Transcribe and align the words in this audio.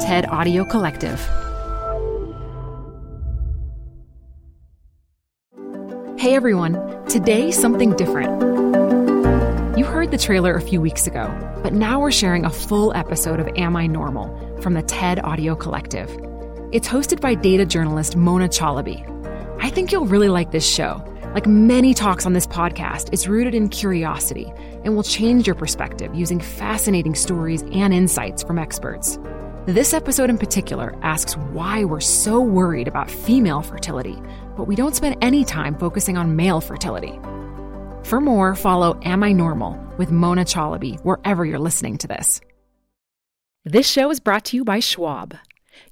TED 0.00 0.26
Audio 0.26 0.64
Collective. 0.64 1.18
Hey 6.16 6.36
everyone, 6.36 7.04
today 7.06 7.50
something 7.50 7.96
different. 7.96 8.30
You 9.76 9.84
heard 9.84 10.12
the 10.12 10.18
trailer 10.18 10.54
a 10.54 10.60
few 10.60 10.80
weeks 10.80 11.08
ago, 11.08 11.26
but 11.64 11.72
now 11.72 11.98
we're 11.98 12.12
sharing 12.12 12.44
a 12.44 12.50
full 12.50 12.94
episode 12.94 13.40
of 13.40 13.48
Am 13.56 13.74
I 13.74 13.88
Normal 13.88 14.60
from 14.62 14.74
the 14.74 14.82
TED 14.82 15.18
Audio 15.24 15.56
Collective. 15.56 16.08
It's 16.70 16.86
hosted 16.86 17.20
by 17.20 17.34
data 17.34 17.66
journalist 17.66 18.14
Mona 18.14 18.48
Chalabi. 18.48 19.02
I 19.60 19.68
think 19.68 19.90
you'll 19.90 20.06
really 20.06 20.28
like 20.28 20.52
this 20.52 20.66
show. 20.66 21.04
Like 21.34 21.48
many 21.48 21.92
talks 21.92 22.24
on 22.24 22.34
this 22.34 22.46
podcast, 22.46 23.12
it's 23.12 23.26
rooted 23.26 23.54
in 23.54 23.68
curiosity 23.68 24.52
and 24.84 24.94
will 24.94 25.02
change 25.02 25.48
your 25.48 25.56
perspective 25.56 26.14
using 26.14 26.38
fascinating 26.38 27.16
stories 27.16 27.62
and 27.72 27.92
insights 27.92 28.44
from 28.44 28.60
experts. 28.60 29.18
This 29.68 29.92
episode 29.92 30.30
in 30.30 30.38
particular 30.38 30.98
asks 31.02 31.36
why 31.36 31.84
we're 31.84 32.00
so 32.00 32.40
worried 32.40 32.88
about 32.88 33.10
female 33.10 33.60
fertility, 33.60 34.16
but 34.56 34.64
we 34.64 34.74
don't 34.74 34.96
spend 34.96 35.18
any 35.20 35.44
time 35.44 35.76
focusing 35.78 36.16
on 36.16 36.36
male 36.36 36.62
fertility. 36.62 37.20
For 38.02 38.18
more, 38.18 38.54
follow 38.54 38.98
Am 39.02 39.22
I 39.22 39.32
Normal 39.32 39.78
with 39.98 40.10
Mona 40.10 40.46
Chalabi 40.46 40.98
wherever 41.04 41.44
you're 41.44 41.58
listening 41.58 41.98
to 41.98 42.08
this. 42.08 42.40
This 43.66 43.86
show 43.86 44.10
is 44.10 44.20
brought 44.20 44.46
to 44.46 44.56
you 44.56 44.64
by 44.64 44.80
Schwab. 44.80 45.36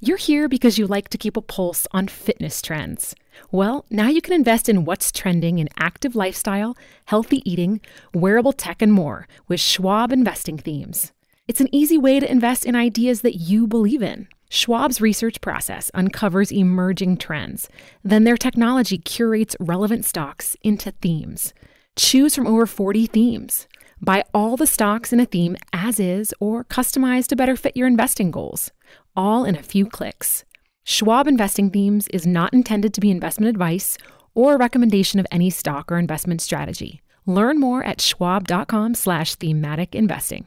You're 0.00 0.16
here 0.16 0.48
because 0.48 0.78
you 0.78 0.86
like 0.86 1.10
to 1.10 1.18
keep 1.18 1.36
a 1.36 1.42
pulse 1.42 1.86
on 1.92 2.08
fitness 2.08 2.62
trends. 2.62 3.14
Well, 3.52 3.84
now 3.90 4.08
you 4.08 4.22
can 4.22 4.32
invest 4.32 4.70
in 4.70 4.86
what's 4.86 5.12
trending 5.12 5.58
in 5.58 5.68
active 5.78 6.16
lifestyle, 6.16 6.78
healthy 7.04 7.42
eating, 7.44 7.82
wearable 8.14 8.54
tech, 8.54 8.80
and 8.80 8.94
more 8.94 9.28
with 9.48 9.60
Schwab 9.60 10.12
investing 10.12 10.56
themes. 10.56 11.12
It's 11.48 11.60
an 11.60 11.72
easy 11.72 11.96
way 11.96 12.18
to 12.18 12.28
invest 12.28 12.66
in 12.66 12.74
ideas 12.74 13.20
that 13.20 13.36
you 13.36 13.68
believe 13.68 14.02
in. 14.02 14.26
Schwab's 14.50 15.00
research 15.00 15.40
process 15.40 15.92
uncovers 15.94 16.50
emerging 16.50 17.18
trends. 17.18 17.68
Then 18.02 18.24
their 18.24 18.36
technology 18.36 18.98
curates 18.98 19.54
relevant 19.60 20.04
stocks 20.04 20.56
into 20.62 20.90
themes. 20.90 21.54
Choose 21.94 22.34
from 22.34 22.48
over 22.48 22.66
40 22.66 23.06
themes. 23.06 23.68
Buy 24.00 24.24
all 24.34 24.56
the 24.56 24.66
stocks 24.66 25.12
in 25.12 25.20
a 25.20 25.24
theme 25.24 25.56
as 25.72 26.00
is 26.00 26.34
or 26.40 26.64
customize 26.64 27.28
to 27.28 27.36
better 27.36 27.54
fit 27.54 27.76
your 27.76 27.86
investing 27.86 28.32
goals, 28.32 28.72
all 29.14 29.44
in 29.44 29.54
a 29.54 29.62
few 29.62 29.86
clicks. 29.86 30.44
Schwab 30.82 31.28
Investing 31.28 31.70
Themes 31.70 32.08
is 32.08 32.26
not 32.26 32.52
intended 32.52 32.92
to 32.94 33.00
be 33.00 33.10
investment 33.10 33.50
advice 33.50 33.96
or 34.34 34.54
a 34.54 34.58
recommendation 34.58 35.20
of 35.20 35.26
any 35.30 35.50
stock 35.50 35.92
or 35.92 35.98
investment 35.98 36.40
strategy. 36.40 37.02
Learn 37.24 37.60
more 37.60 37.84
at 37.84 38.00
schwab.com 38.00 38.94
slash 38.94 39.36
thematic 39.36 39.94
investing. 39.94 40.46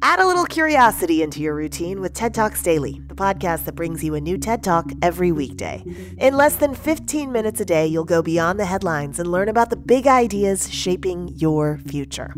Add 0.00 0.20
a 0.20 0.26
little 0.26 0.44
curiosity 0.44 1.22
into 1.22 1.40
your 1.40 1.54
routine 1.54 2.00
with 2.00 2.12
TED 2.12 2.32
Talks 2.32 2.62
Daily, 2.62 3.00
the 3.08 3.16
podcast 3.16 3.64
that 3.64 3.74
brings 3.74 4.04
you 4.04 4.14
a 4.14 4.20
new 4.20 4.38
TED 4.38 4.62
Talk 4.62 4.92
every 5.02 5.32
weekday. 5.32 5.82
In 6.18 6.36
less 6.36 6.54
than 6.54 6.74
15 6.74 7.32
minutes 7.32 7.60
a 7.60 7.64
day, 7.64 7.84
you'll 7.86 8.04
go 8.04 8.22
beyond 8.22 8.60
the 8.60 8.64
headlines 8.64 9.18
and 9.18 9.30
learn 9.30 9.48
about 9.48 9.70
the 9.70 9.76
big 9.76 10.06
ideas 10.06 10.72
shaping 10.72 11.28
your 11.34 11.78
future. 11.78 12.32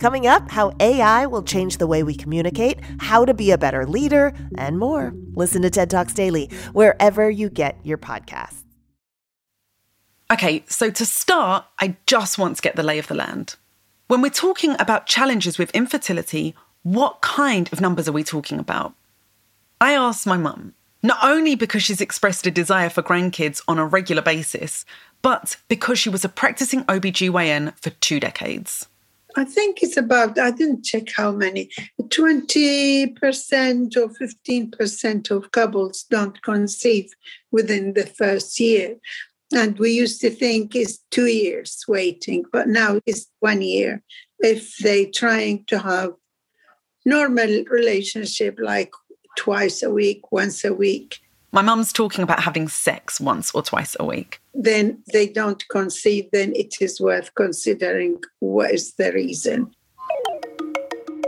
Coming 0.00 0.26
up, 0.26 0.50
how 0.50 0.72
AI 0.80 1.26
will 1.26 1.44
change 1.44 1.78
the 1.78 1.86
way 1.86 2.02
we 2.02 2.16
communicate, 2.16 2.80
how 2.98 3.24
to 3.24 3.32
be 3.32 3.52
a 3.52 3.58
better 3.58 3.86
leader, 3.86 4.32
and 4.58 4.78
more. 4.78 5.14
Listen 5.34 5.62
to 5.62 5.70
TED 5.70 5.90
Talks 5.90 6.14
Daily 6.14 6.50
wherever 6.72 7.30
you 7.30 7.48
get 7.48 7.78
your 7.84 7.98
podcasts. 7.98 8.64
Okay, 10.32 10.64
so 10.66 10.90
to 10.90 11.06
start, 11.06 11.64
I 11.78 11.96
just 12.06 12.38
want 12.38 12.56
to 12.56 12.62
get 12.62 12.74
the 12.74 12.82
lay 12.82 12.98
of 12.98 13.06
the 13.06 13.14
land. 13.14 13.54
When 14.06 14.20
we're 14.20 14.30
talking 14.30 14.76
about 14.78 15.06
challenges 15.06 15.56
with 15.56 15.70
infertility, 15.70 16.54
what 16.84 17.20
kind 17.22 17.72
of 17.72 17.80
numbers 17.80 18.06
are 18.08 18.12
we 18.12 18.22
talking 18.22 18.58
about? 18.58 18.94
I 19.80 19.94
asked 19.94 20.26
my 20.26 20.36
mum, 20.36 20.74
not 21.02 21.18
only 21.22 21.56
because 21.56 21.82
she's 21.82 22.00
expressed 22.00 22.46
a 22.46 22.50
desire 22.50 22.90
for 22.90 23.02
grandkids 23.02 23.60
on 23.66 23.78
a 23.78 23.86
regular 23.86 24.22
basis, 24.22 24.84
but 25.22 25.56
because 25.68 25.98
she 25.98 26.10
was 26.10 26.24
a 26.24 26.28
practicing 26.28 26.84
OBGYN 26.84 27.76
for 27.80 27.90
two 27.90 28.20
decades. 28.20 28.86
I 29.36 29.44
think 29.44 29.82
it's 29.82 29.96
about, 29.96 30.38
I 30.38 30.52
didn't 30.52 30.84
check 30.84 31.08
how 31.16 31.32
many, 31.32 31.70
20% 32.00 33.96
or 33.96 34.08
15% 34.08 35.30
of 35.30 35.50
couples 35.50 36.04
don't 36.08 36.40
conceive 36.42 37.10
within 37.50 37.94
the 37.94 38.06
first 38.06 38.60
year. 38.60 38.96
And 39.52 39.78
we 39.78 39.90
used 39.90 40.20
to 40.20 40.30
think 40.30 40.74
it's 40.74 40.98
two 41.10 41.26
years 41.26 41.84
waiting, 41.88 42.44
but 42.52 42.68
now 42.68 43.00
it's 43.06 43.26
one 43.40 43.62
year 43.62 44.02
if 44.38 44.76
they're 44.78 45.10
trying 45.12 45.64
to 45.66 45.78
have 45.78 46.12
normal 47.04 47.64
relationship 47.70 48.58
like 48.60 48.92
twice 49.36 49.82
a 49.82 49.90
week, 49.90 50.32
once 50.32 50.64
a 50.64 50.72
week. 50.72 51.20
My 51.52 51.62
mum's 51.62 51.92
talking 51.92 52.22
about 52.22 52.42
having 52.42 52.68
sex 52.68 53.20
once 53.20 53.54
or 53.54 53.62
twice 53.62 53.96
a 54.00 54.04
week. 54.04 54.40
Then 54.54 55.02
they 55.12 55.28
don't 55.28 55.62
conceive, 55.68 56.28
then 56.32 56.52
it 56.56 56.74
is 56.80 57.00
worth 57.00 57.34
considering 57.36 58.20
what 58.40 58.72
is 58.72 58.94
the 58.94 59.12
reason. 59.12 59.72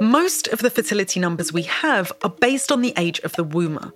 Most 0.01 0.49
of 0.49 0.59
the 0.59 0.71
fertility 0.71 1.21
numbers 1.21 1.53
we 1.53 1.63
have 1.63 2.13
are 2.23 2.31
based 2.31 2.73
on 2.73 2.83
the 2.83 2.93
age 2.97 3.21
of 3.21 3.33
the 3.33 3.45
womb. 3.45 3.93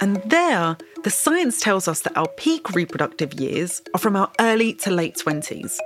And 0.00 0.16
there, 0.26 0.76
the 1.04 1.10
science 1.10 1.60
tells 1.60 1.88
us 1.88 2.00
that 2.02 2.16
our 2.16 2.28
peak 2.36 2.70
reproductive 2.74 3.34
years 3.34 3.80
are 3.94 4.00
from 4.00 4.16
our 4.16 4.30
early 4.40 4.74
to 4.74 4.90
late 4.90 5.16
20s. 5.16 5.76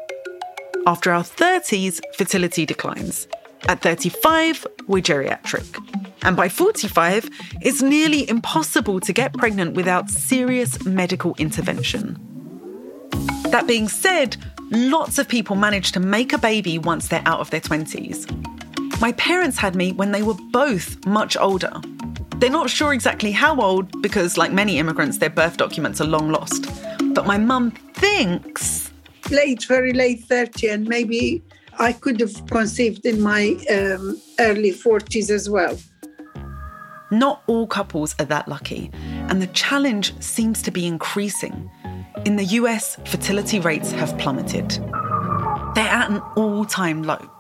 After 0.87 1.13
our 1.13 1.23
30s, 1.23 2.01
fertility 2.17 2.67
declines. 2.67 3.29
At 3.69 3.81
35, 3.81 4.67
we're 4.89 5.03
geriatric. 5.03 5.79
And 6.23 6.37
by 6.37 6.49
45, 6.49 7.29
it's 7.61 7.83
nearly 7.83 8.29
impossible 8.29 9.01
to 9.01 9.13
get 9.13 9.33
pregnant 9.35 9.75
without 9.75 10.11
serious 10.11 10.85
medical 10.85 11.35
intervention. 11.39 12.19
That 13.51 13.67
being 13.67 13.89
said, 13.89 14.37
lots 14.71 15.19
of 15.19 15.29
people 15.29 15.57
manage 15.57 15.93
to 15.93 16.01
make 16.01 16.33
a 16.33 16.39
baby 16.39 16.79
once 16.79 17.09
they're 17.09 17.23
out 17.27 17.41
of 17.41 17.51
their 17.51 17.61
20s. 17.61 18.29
My 19.01 19.13
parents 19.13 19.59
had 19.59 19.75
me 19.75 19.93
when 19.93 20.13
they 20.13 20.23
were 20.23 20.37
both 20.53 21.05
much 21.07 21.37
older. 21.37 21.73
They're 22.37 22.51
not 22.51 22.71
sure 22.71 22.93
exactly 22.93 23.31
how 23.31 23.61
old 23.61 24.03
because, 24.03 24.37
like 24.37 24.53
many 24.53 24.79
immigrants, 24.79 25.19
their 25.19 25.31
birth 25.31 25.57
documents 25.57 26.01
are 26.01 26.07
long 26.07 26.31
lost. 26.31 26.67
But 27.15 27.27
my 27.27 27.39
mum 27.39 27.71
thinks. 27.95 28.91
Late, 29.31 29.65
very 29.65 29.93
late 29.93 30.25
30, 30.25 30.69
and 30.69 30.89
maybe 30.89 31.43
I 31.79 31.93
could 31.93 32.21
have 32.21 32.47
conceived 32.47 33.07
in 33.07 33.21
my 33.21 33.57
um, 33.71 34.21
early 34.39 34.73
40s 34.73 35.31
as 35.31 35.49
well. 35.49 35.79
Not 37.11 37.43
all 37.47 37.67
couples 37.67 38.15
are 38.19 38.25
that 38.27 38.49
lucky, 38.49 38.91
and 39.29 39.43
the 39.43 39.49
challenge 39.49 40.19
seems 40.23 40.63
to 40.63 40.71
be 40.71 40.87
increasing. 40.87 41.71
In 42.25 42.37
the 42.37 42.45
US, 42.45 42.97
fertility 43.05 43.61
rates 43.61 43.93
have 43.93 44.17
plummeted. 44.17 44.71
They're 45.75 45.89
at 45.89 46.11
an 46.11 46.23
all 46.37 46.65
time 46.65 47.03
low. 47.03 47.31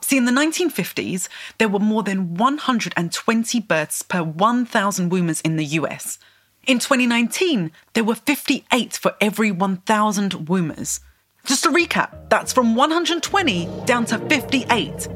See, 0.00 0.16
in 0.16 0.26
the 0.26 0.32
1950s, 0.32 1.28
there 1.58 1.68
were 1.68 1.78
more 1.78 2.02
than 2.02 2.34
120 2.34 3.60
births 3.60 4.02
per 4.02 4.22
1,000 4.22 5.10
wombers 5.10 5.40
in 5.40 5.56
the 5.56 5.64
US. 5.64 6.18
In 6.66 6.78
2019, 6.78 7.72
there 7.94 8.04
were 8.04 8.14
58 8.14 8.92
for 8.92 9.14
every 9.20 9.50
1,000 9.50 10.48
wombers. 10.48 11.00
Just 11.44 11.64
to 11.64 11.70
recap, 11.70 12.28
that's 12.28 12.52
from 12.52 12.76
120 12.76 13.68
down 13.84 14.04
to 14.06 14.18
58. 14.18 15.08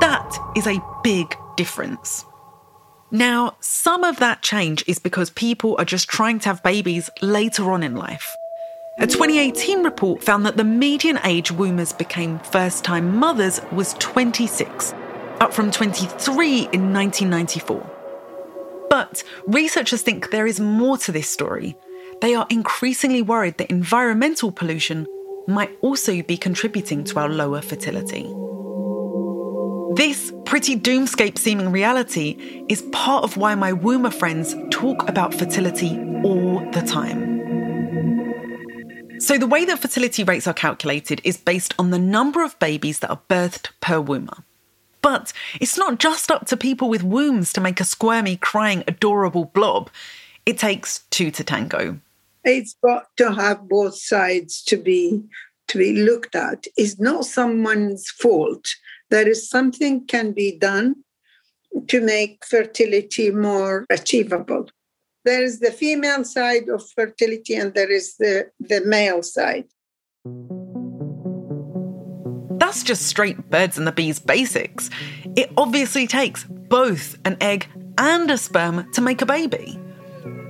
That 0.00 0.38
is 0.56 0.66
a 0.66 0.82
big 1.02 1.34
difference. 1.56 2.24
Now, 3.10 3.56
some 3.60 4.04
of 4.04 4.18
that 4.20 4.42
change 4.42 4.84
is 4.86 4.98
because 4.98 5.30
people 5.30 5.76
are 5.78 5.84
just 5.84 6.08
trying 6.08 6.38
to 6.40 6.48
have 6.48 6.62
babies 6.62 7.10
later 7.20 7.70
on 7.70 7.82
in 7.82 7.96
life. 7.96 8.36
A 8.98 9.06
2018 9.06 9.82
report 9.82 10.22
found 10.22 10.46
that 10.46 10.56
the 10.56 10.64
median 10.64 11.18
age 11.24 11.50
wombers 11.50 11.92
became 11.92 12.38
first 12.38 12.84
time 12.84 13.16
mothers 13.16 13.60
was 13.72 13.94
26, 13.94 14.94
up 15.40 15.52
from 15.52 15.70
23 15.70 16.68
in 16.72 16.92
1994. 16.92 17.90
But 18.88 19.24
researchers 19.46 20.02
think 20.02 20.30
there 20.30 20.46
is 20.46 20.60
more 20.60 20.96
to 20.98 21.12
this 21.12 21.28
story. 21.28 21.76
They 22.20 22.34
are 22.34 22.46
increasingly 22.50 23.22
worried 23.22 23.58
that 23.58 23.70
environmental 23.70 24.52
pollution 24.52 25.06
might 25.46 25.76
also 25.80 26.22
be 26.22 26.36
contributing 26.36 27.04
to 27.04 27.18
our 27.18 27.28
lower 27.28 27.60
fertility. 27.60 28.22
This 29.94 30.32
pretty 30.46 30.76
doomscape 30.76 31.36
seeming 31.36 31.70
reality 31.70 32.64
is 32.68 32.82
part 32.92 33.24
of 33.24 33.36
why 33.36 33.54
my 33.54 33.72
womber 33.72 34.12
friends 34.12 34.54
talk 34.70 35.06
about 35.08 35.34
fertility 35.34 35.98
all 36.24 36.60
the 36.70 36.80
time. 36.80 37.32
So, 39.20 39.38
the 39.38 39.46
way 39.46 39.64
that 39.66 39.78
fertility 39.78 40.24
rates 40.24 40.46
are 40.46 40.54
calculated 40.54 41.20
is 41.24 41.36
based 41.36 41.74
on 41.78 41.90
the 41.90 41.98
number 41.98 42.42
of 42.42 42.58
babies 42.58 43.00
that 43.00 43.10
are 43.10 43.20
birthed 43.28 43.70
per 43.80 44.00
womber. 44.00 44.42
But 45.02 45.32
it's 45.60 45.76
not 45.76 45.98
just 45.98 46.30
up 46.30 46.46
to 46.46 46.56
people 46.56 46.88
with 46.88 47.02
wombs 47.02 47.52
to 47.52 47.60
make 47.60 47.78
a 47.78 47.84
squirmy, 47.84 48.36
crying, 48.36 48.84
adorable 48.88 49.44
blob. 49.44 49.90
It 50.46 50.58
takes 50.58 51.00
two 51.10 51.30
to 51.32 51.44
tango. 51.44 52.00
It's 52.44 52.74
got 52.82 53.06
to 53.18 53.32
have 53.32 53.68
both 53.68 53.96
sides 53.96 54.62
to 54.64 54.76
be 54.76 55.22
to 55.68 55.78
be 55.78 56.02
looked 56.02 56.34
at. 56.34 56.66
It's 56.76 56.98
not 56.98 57.24
someone's 57.24 58.10
fault. 58.10 58.66
There 59.10 59.28
is 59.28 59.48
something 59.48 60.06
can 60.06 60.32
be 60.32 60.58
done 60.58 60.96
to 61.88 62.00
make 62.00 62.44
fertility 62.44 63.30
more 63.30 63.86
achievable 63.88 64.68
there 65.24 65.42
is 65.42 65.60
the 65.60 65.70
female 65.70 66.24
side 66.24 66.68
of 66.68 66.88
fertility 66.90 67.54
and 67.54 67.74
there 67.74 67.90
is 67.90 68.16
the, 68.16 68.50
the 68.58 68.80
male 68.84 69.22
side. 69.22 69.66
That's 72.58 72.82
just 72.82 73.02
straight 73.02 73.50
birds 73.50 73.78
and 73.78 73.86
the 73.86 73.92
bees 73.92 74.18
basics. 74.18 74.90
It 75.36 75.52
obviously 75.56 76.06
takes 76.06 76.44
both 76.44 77.18
an 77.24 77.36
egg 77.40 77.68
and 77.98 78.30
a 78.30 78.38
sperm 78.38 78.90
to 78.92 79.00
make 79.00 79.22
a 79.22 79.26
baby. 79.26 79.78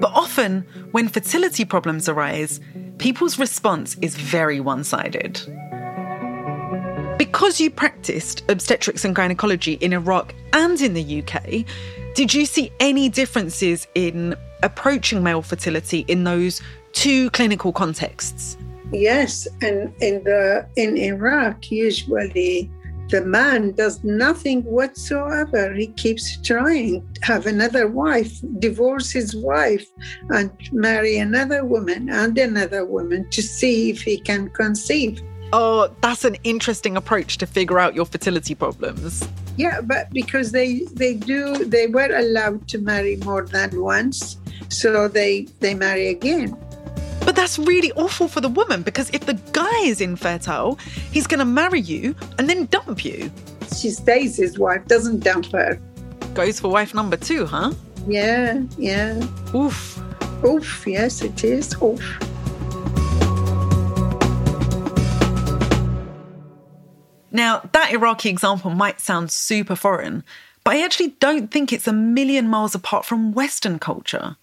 But 0.03 0.15
often, 0.15 0.67
when 0.91 1.09
fertility 1.09 1.65
problems 1.65 2.09
arise, 2.09 2.59
people's 2.99 3.39
response 3.39 3.97
is 4.03 4.17
very 4.17 4.59
one 4.59 4.83
sided. 4.83 5.41
Because 7.17 7.61
you 7.61 7.71
practiced 7.71 8.43
obstetrics 8.51 9.05
and 9.05 9.15
gynecology 9.15 9.75
in 9.75 9.93
Iraq 9.93 10.35
and 10.53 10.81
in 10.81 10.95
the 10.95 11.23
UK, 11.23 11.65
did 12.17 12.35
you 12.35 12.47
see 12.47 12.73
any 12.81 13.09
differences 13.09 13.87
in 13.95 14.35
approaching 14.65 15.23
male 15.23 15.41
fertility 15.41 16.05
in 16.09 16.25
those 16.25 16.61
two 16.91 17.31
clinical 17.31 17.73
contexts? 17.73 18.57
Yes, 18.91 19.47
and 19.61 19.95
in 20.03 20.25
the 20.25 20.67
in 20.75 20.97
Iraq, 20.97 21.71
usually 21.71 22.69
the 23.13 23.21
man 23.21 23.73
does 23.73 24.03
nothing 24.03 24.63
whatsoever. 24.65 25.75
He 25.75 25.89
keeps 25.89 26.39
trying 26.41 27.07
to 27.13 27.25
have 27.27 27.47
another 27.47 27.87
wife, 27.87 28.41
divorce 28.59 29.11
his 29.11 29.37
wife, 29.37 29.87
and 30.31 30.51
marry 30.73 31.19
another 31.19 31.63
woman 31.63 32.09
and 32.09 32.37
another 32.39 32.87
woman 32.87 33.29
to 33.31 33.43
see 33.43 33.91
if 33.91 34.01
he 34.01 34.19
can 34.19 34.49
conceive. 34.51 35.23
Oh, 35.53 35.91
that's 36.01 36.25
an 36.25 36.37
interesting 36.43 36.97
approach 36.97 37.37
to 37.39 37.47
figure 37.47 37.79
out 37.79 37.95
your 37.95 38.07
fertility 38.07 38.55
problems. 38.55 39.29
Yeah, 39.59 39.83
but 39.83 40.09
because 40.11 40.51
they 40.53 40.81
they 40.95 41.13
do 41.13 41.67
they 41.67 41.89
were 41.89 42.11
allowed 42.17 42.67
to 42.69 42.79
marry 42.79 43.17
more 43.17 43.45
than 43.45 43.79
once, 43.79 44.39
so 44.71 45.07
they 45.07 45.49
they 45.61 45.75
marry 45.75 46.09
again. 46.09 46.57
But 47.25 47.37
that's 47.37 47.59
really 47.59 47.93
awful 47.93 48.29
for 48.29 48.41
the 48.41 48.49
woman 48.49 48.83
because 48.83 49.09
if 49.11 49.27
the 49.27 49.35
guy 49.53 49.79
is 49.83 50.01
infertile, 50.01 50.79
he's 51.13 51.27
going 51.27 51.39
to 51.39 51.45
marry 51.45 51.81
you 51.81 52.15
and 52.39 52.49
then 52.49 52.67
dump 52.67 53.05
you. 53.05 53.31
She 53.77 53.91
stays 53.91 54.37
his 54.37 54.59
wife, 54.59 54.85
doesn't 54.87 55.21
dump 55.21 55.47
her. 55.53 55.81
Goes 56.35 56.61
for 56.61 56.69
wife 56.69 56.95
number 56.95 57.17
two, 57.17 57.47
huh? 57.47 57.73
Yeah, 58.07 58.63
yeah. 58.77 59.25
Oof. 59.55 60.03
Oof, 60.45 60.85
yes, 60.87 61.23
it 61.23 61.45
is. 61.45 61.75
Oof. 61.83 62.19
Now, 67.31 67.63
that 67.73 67.93
Iraqi 67.93 68.29
example 68.29 68.71
might 68.71 69.01
sound 69.01 69.31
super 69.31 69.75
foreign, 69.75 70.23
but 70.65 70.75
I 70.75 70.85
actually 70.85 71.15
don't 71.19 71.51
think 71.51 71.73
it's 71.73 71.89
a 71.89 71.93
million 71.93 72.49
miles 72.49 72.75
apart 72.75 73.07
from 73.07 73.33
Western 73.33 73.79
culture. 73.79 74.37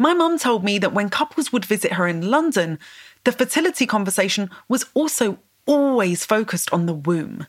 My 0.00 0.14
mum 0.14 0.38
told 0.38 0.64
me 0.64 0.78
that 0.78 0.94
when 0.94 1.10
couples 1.10 1.52
would 1.52 1.66
visit 1.66 1.92
her 1.92 2.08
in 2.08 2.30
London, 2.30 2.78
the 3.24 3.32
fertility 3.32 3.84
conversation 3.84 4.48
was 4.66 4.86
also 4.94 5.38
always 5.66 6.24
focused 6.24 6.72
on 6.72 6.86
the 6.86 6.94
womb. 6.94 7.46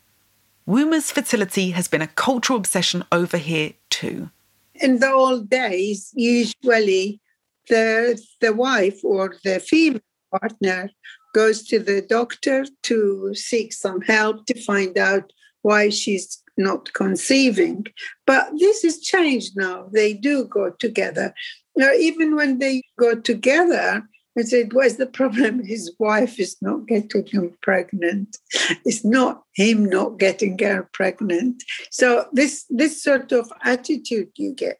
Wombers' 0.65 1.13
fertility 1.13 1.71
has 1.71 1.88
been 1.88 2.01
a 2.01 2.07
cultural 2.07 2.59
obsession 2.59 3.06
over 3.09 3.38
here 3.38 3.71
too. 3.89 4.31
In 4.75 5.00
the 5.00 5.09
old 5.09 5.50
days, 5.50 6.12
usually 6.13 7.21
the 7.69 8.21
the 8.42 8.51
wife 8.51 9.00
or 9.01 9.38
the 9.45 9.62
female 9.62 10.01
partner 10.38 10.92
goes 11.33 11.63
to 11.69 11.80
the 11.80 12.01
doctor 12.01 12.65
to 12.83 13.33
seek 13.33 13.71
some 13.71 14.01
help 14.01 14.45
to 14.47 14.62
find 14.62 14.97
out 14.97 15.31
why 15.62 15.88
she's 15.88 16.44
not 16.57 16.92
conceiving. 16.92 17.86
But 18.25 18.51
this 18.59 18.83
has 18.83 19.00
changed 19.00 19.54
now. 19.56 19.88
They 19.94 20.13
do 20.13 20.44
go 20.44 20.71
together. 20.71 21.33
Now, 21.75 21.91
even 21.94 22.35
when 22.35 22.59
they 22.59 22.83
go 22.97 23.15
together, 23.15 24.03
I 24.38 24.41
said, 24.44 24.73
What's 24.73 24.95
the 24.95 25.07
problem? 25.07 25.63
His 25.63 25.94
wife 26.00 26.39
is 26.39 26.57
not 26.62 26.88
getting 26.88 27.25
him 27.25 27.57
pregnant. 27.62 28.38
It's 28.85 29.03
not 29.03 29.44
him 29.53 29.85
not 29.85 30.19
getting 30.19 30.57
her 30.59 30.89
pregnant. 30.94 31.63
So 31.89 32.27
this 32.31 32.66
this 32.69 33.04
sort 33.04 33.31
of 33.31 33.51
attitude 33.63 34.30
you 34.35 34.54
get. 34.54 34.80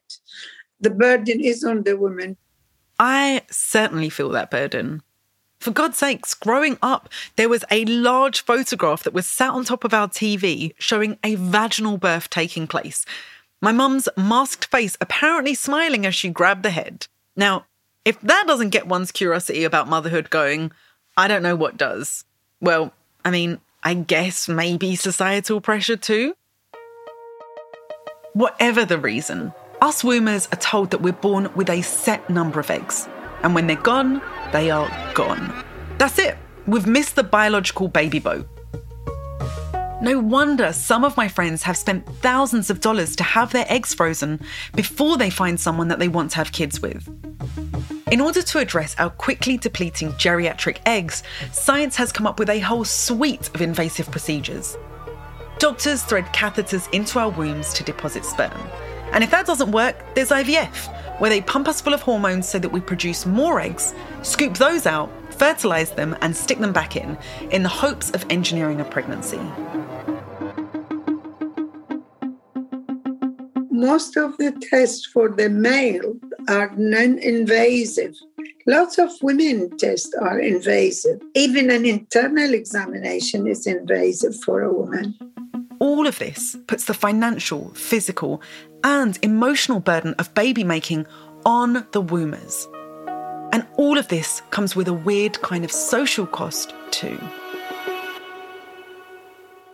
The 0.80 0.90
burden 0.90 1.40
is 1.40 1.64
on 1.64 1.84
the 1.84 1.98
woman. 1.98 2.38
I 2.98 3.42
certainly 3.50 4.10
feel 4.10 4.30
that 4.30 4.52
burden. 4.52 5.02
For 5.60 5.72
God's 5.72 6.00
sakes, 6.00 6.34
growing 6.34 6.78
up, 6.82 7.08
there 7.36 7.50
was 7.50 7.64
a 7.70 7.86
large 7.86 8.42
photograph 8.42 9.04
that 9.04 9.14
was 9.14 9.28
sat 9.28 9.52
on 9.52 9.64
top 9.64 9.84
of 9.84 9.94
our 9.94 10.08
TV 10.08 10.74
showing 10.80 11.20
a 11.24 11.36
vaginal 11.36 11.98
birth 11.98 12.32
taking 12.32 12.66
place. 12.66 13.06
My 13.62 13.72
mum's 13.72 14.10
masked 14.18 14.66
face 14.66 14.98
apparently 15.00 15.54
smiling 15.54 16.06
as 16.06 16.16
she 16.16 16.30
grabbed 16.30 16.64
the 16.64 16.72
head. 16.72 17.08
Now, 17.36 17.66
if 18.04 18.20
that 18.22 18.46
doesn't 18.48 18.72
get 18.72 18.88
one's 18.88 19.12
curiosity 19.12 19.64
about 19.64 19.88
motherhood 19.88 20.32
going, 20.32 20.72
I 21.16 21.28
don't 21.28 21.44
know 21.44 21.56
what 21.56 21.78
does. 21.78 22.26
Well, 22.60 22.92
I 23.24 23.30
mean, 23.30 23.60
I 23.84 23.94
guess 23.94 24.48
maybe 24.50 24.96
societal 24.96 25.62
pressure 25.62 25.98
too? 25.98 26.36
Whatever 28.34 28.84
the 28.84 28.98
reason, 28.98 29.54
us 29.80 30.04
wombers 30.04 30.48
are 30.52 30.60
told 30.60 30.90
that 30.92 31.02
we're 31.02 31.14
born 31.14 31.52
with 31.56 31.70
a 31.70 31.82
set 31.82 32.30
number 32.30 32.60
of 32.60 32.72
eggs, 32.72 33.08
and 33.44 33.54
when 33.54 33.68
they're 33.68 33.76
gone, 33.76 34.22
they 34.52 34.72
are 34.72 34.90
gone. 35.14 35.54
That's 36.00 36.18
it. 36.18 36.38
We've 36.66 36.88
missed 36.88 37.16
the 37.16 37.24
biological 37.24 37.90
baby 37.90 38.20
boat. 38.20 38.48
No 40.02 40.18
wonder 40.18 40.74
some 40.74 41.04
of 41.04 41.16
my 41.16 41.28
friends 41.28 41.62
have 41.62 41.78
spent 41.78 42.08
thousands 42.22 42.72
of 42.72 42.82
dollars 42.82 43.16
to 43.18 43.24
have 43.24 43.52
their 43.52 43.68
eggs 43.70 43.94
frozen 43.94 44.40
before 44.76 45.16
they 45.16 45.30
find 45.30 45.60
someone 45.60 45.90
that 45.90 46.00
they 46.00 46.08
want 46.08 46.32
to 46.32 46.38
have 46.38 46.52
kids 46.52 46.82
with. 46.82 47.08
In 48.12 48.20
order 48.20 48.42
to 48.42 48.58
address 48.58 48.96
our 48.98 49.12
quickly 49.12 49.58
depleting 49.58 50.10
geriatric 50.14 50.80
eggs, 50.88 51.22
science 51.52 51.96
has 51.98 52.12
come 52.12 52.26
up 52.26 52.40
with 52.40 52.50
a 52.50 52.60
whole 52.60 52.84
suite 52.84 53.52
of 53.54 53.62
invasive 53.62 54.10
procedures. 54.10 54.76
Doctors 55.60 56.02
thread 56.02 56.26
catheters 56.34 56.92
into 56.92 57.20
our 57.20 57.30
wombs 57.30 57.72
to 57.74 57.84
deposit 57.84 58.26
sperm. 58.26 58.60
And 59.14 59.24
if 59.24 59.30
that 59.30 59.46
doesn't 59.46 59.72
work, 59.72 60.16
there's 60.16 60.30
IVF, 60.30 61.20
where 61.20 61.30
they 61.30 61.42
pump 61.42 61.68
us 61.68 61.80
full 61.80 61.94
of 61.94 62.02
hormones 62.02 62.50
so 62.50 62.58
that 62.58 62.70
we 62.70 62.80
produce 62.80 63.28
more 63.28 63.60
eggs, 63.60 63.94
scoop 64.24 64.56
those 64.56 64.88
out, 64.88 65.12
fertilize 65.32 65.92
them, 65.92 66.18
and 66.22 66.36
stick 66.36 66.58
them 66.58 66.74
back 66.74 66.96
in, 66.96 67.18
in 67.52 67.62
the 67.62 67.70
hopes 67.70 68.10
of 68.12 68.26
engineering 68.32 68.82
a 68.82 68.86
pregnancy. 68.86 69.40
Most 73.82 74.16
of 74.16 74.38
the 74.38 74.52
tests 74.70 75.08
for 75.08 75.28
the 75.28 75.50
male 75.50 76.16
are 76.48 76.72
non 76.78 77.18
invasive. 77.18 78.16
Lots 78.68 79.00
of 79.00 79.10
women 79.24 79.76
tests 79.76 80.14
are 80.22 80.40
invasive. 80.40 81.20
Even 81.34 81.72
an 81.72 81.88
internal 81.88 82.54
examination 82.54 83.48
is 83.48 83.66
invasive 83.66 84.36
for 84.44 84.62
a 84.62 84.72
woman. 84.72 85.18
All 85.80 86.06
of 86.06 86.20
this 86.20 86.56
puts 86.68 86.86
the 86.86 86.94
financial, 86.94 87.74
physical, 87.74 88.44
and 88.84 89.18
emotional 89.24 89.80
burden 89.80 90.14
of 90.20 90.32
baby 90.36 90.64
making 90.64 91.08
on 91.44 91.84
the 91.92 92.02
wombers. 92.02 92.68
And 93.52 93.66
all 93.78 93.98
of 93.98 94.10
this 94.10 94.44
comes 94.52 94.76
with 94.76 94.90
a 94.90 94.94
weird 94.94 95.42
kind 95.42 95.66
of 95.66 95.72
social 95.72 96.28
cost, 96.28 96.76
too. 96.92 97.20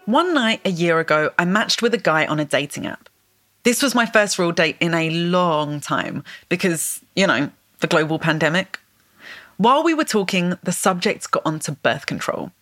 One 0.05 0.33
night 0.33 0.61
a 0.63 0.71
year 0.71 1.01
ago, 1.01 1.31
I 1.37 1.43
matched 1.43 1.81
with 1.81 1.93
a 1.93 1.97
guy 1.97 2.25
on 2.25 2.39
a 2.39 2.45
dating 2.45 2.87
app. 2.87 3.09
This 3.67 3.83
was 3.83 3.93
my 3.93 4.05
first 4.05 4.39
real 4.39 4.53
date 4.53 4.77
in 4.79 4.93
a 4.93 5.09
long 5.09 5.81
time 5.81 6.23
because, 6.47 7.01
you 7.17 7.27
know, 7.27 7.51
the 7.81 7.87
global 7.87 8.17
pandemic. 8.17 8.79
While 9.57 9.83
we 9.83 9.93
were 9.93 10.05
talking, 10.05 10.57
the 10.63 10.71
subject 10.71 11.29
got 11.31 11.45
onto 11.45 11.73
birth 11.73 12.05
control. 12.05 12.53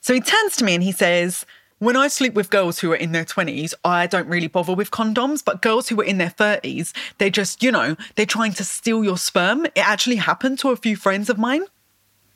So 0.00 0.14
he 0.14 0.22
turns 0.22 0.56
to 0.56 0.64
me 0.64 0.72
and 0.72 0.82
he 0.82 0.90
says, 0.90 1.44
When 1.80 1.96
I 1.96 2.08
sleep 2.08 2.32
with 2.32 2.48
girls 2.48 2.78
who 2.78 2.90
are 2.92 2.96
in 2.96 3.12
their 3.12 3.26
20s, 3.26 3.74
I 3.84 4.06
don't 4.06 4.26
really 4.26 4.46
bother 4.46 4.72
with 4.72 4.90
condoms, 4.90 5.44
but 5.44 5.60
girls 5.60 5.90
who 5.90 6.00
are 6.00 6.04
in 6.04 6.16
their 6.16 6.30
30s, 6.30 6.94
they 7.18 7.28
just, 7.28 7.62
you 7.62 7.70
know, 7.70 7.94
they're 8.14 8.24
trying 8.24 8.54
to 8.54 8.64
steal 8.64 9.04
your 9.04 9.18
sperm. 9.18 9.66
It 9.66 9.86
actually 9.86 10.16
happened 10.16 10.58
to 10.60 10.70
a 10.70 10.76
few 10.76 10.96
friends 10.96 11.28
of 11.28 11.36
mine. 11.36 11.66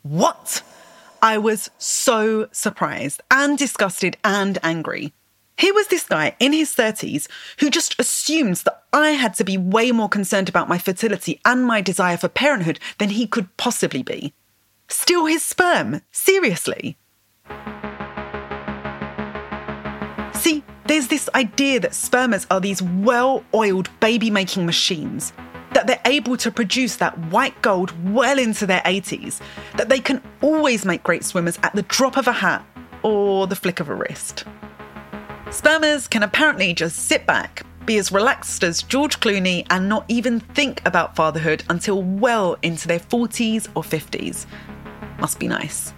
What? 0.03 0.61
I 1.19 1.39
was 1.39 1.71
so 1.79 2.47
surprised 2.51 3.23
and 3.31 3.57
disgusted 3.57 4.17
and 4.23 4.59
angry. 4.61 5.13
Here 5.57 5.73
was 5.73 5.87
this 5.87 6.05
guy 6.05 6.35
in 6.39 6.53
his 6.53 6.75
30s 6.75 7.27
who 7.59 7.71
just 7.71 7.99
assumes 7.99 8.61
that 8.63 8.83
I 8.93 9.11
had 9.11 9.33
to 9.35 9.43
be 9.43 9.57
way 9.57 9.91
more 9.91 10.07
concerned 10.07 10.49
about 10.49 10.69
my 10.69 10.77
fertility 10.77 11.41
and 11.45 11.65
my 11.65 11.81
desire 11.81 12.15
for 12.15 12.27
parenthood 12.27 12.79
than 12.99 13.09
he 13.09 13.25
could 13.25 13.55
possibly 13.57 14.03
be. 14.03 14.33
Steal 14.87 15.25
his 15.25 15.43
sperm? 15.43 16.01
Seriously? 16.11 16.95
See, 20.33 20.63
there's 20.85 21.07
this 21.07 21.27
idea 21.33 21.79
that 21.79 21.91
spermers 21.91 22.45
are 22.51 22.61
these 22.61 22.83
well 22.83 23.43
oiled 23.55 23.89
baby 23.99 24.29
making 24.29 24.67
machines, 24.67 25.33
that 25.73 25.87
they're 25.87 25.99
able 26.05 26.37
to 26.37 26.51
produce 26.51 26.97
that 26.97 27.17
white 27.31 27.59
gold 27.63 27.93
well 28.13 28.37
into 28.37 28.67
their 28.67 28.81
80s, 28.81 29.41
that 29.75 29.89
they 29.89 29.99
can 29.99 30.21
always 30.41 30.85
make 30.85 31.01
great 31.01 31.25
swimmers 31.25 31.57
at 31.63 31.73
the 31.73 31.81
drop 31.81 32.15
of 32.15 32.27
a 32.27 32.31
hat 32.31 32.63
or 33.01 33.47
the 33.47 33.55
flick 33.55 33.79
of 33.79 33.89
a 33.89 33.95
wrist. 33.95 34.45
Spermers 35.49 36.09
can 36.09 36.23
apparently 36.23 36.73
just 36.73 37.07
sit 37.07 37.25
back, 37.25 37.63
be 37.85 37.97
as 37.97 38.11
relaxed 38.11 38.65
as 38.65 38.83
George 38.83 39.21
Clooney, 39.21 39.65
and 39.69 39.87
not 39.87 40.03
even 40.09 40.41
think 40.41 40.81
about 40.85 41.15
fatherhood 41.15 41.63
until 41.69 42.03
well 42.03 42.57
into 42.63 42.85
their 42.85 42.99
40s 42.99 43.69
or 43.73 43.81
50s. 43.81 44.45
Must 45.19 45.39
be 45.39 45.47
nice. 45.47 45.93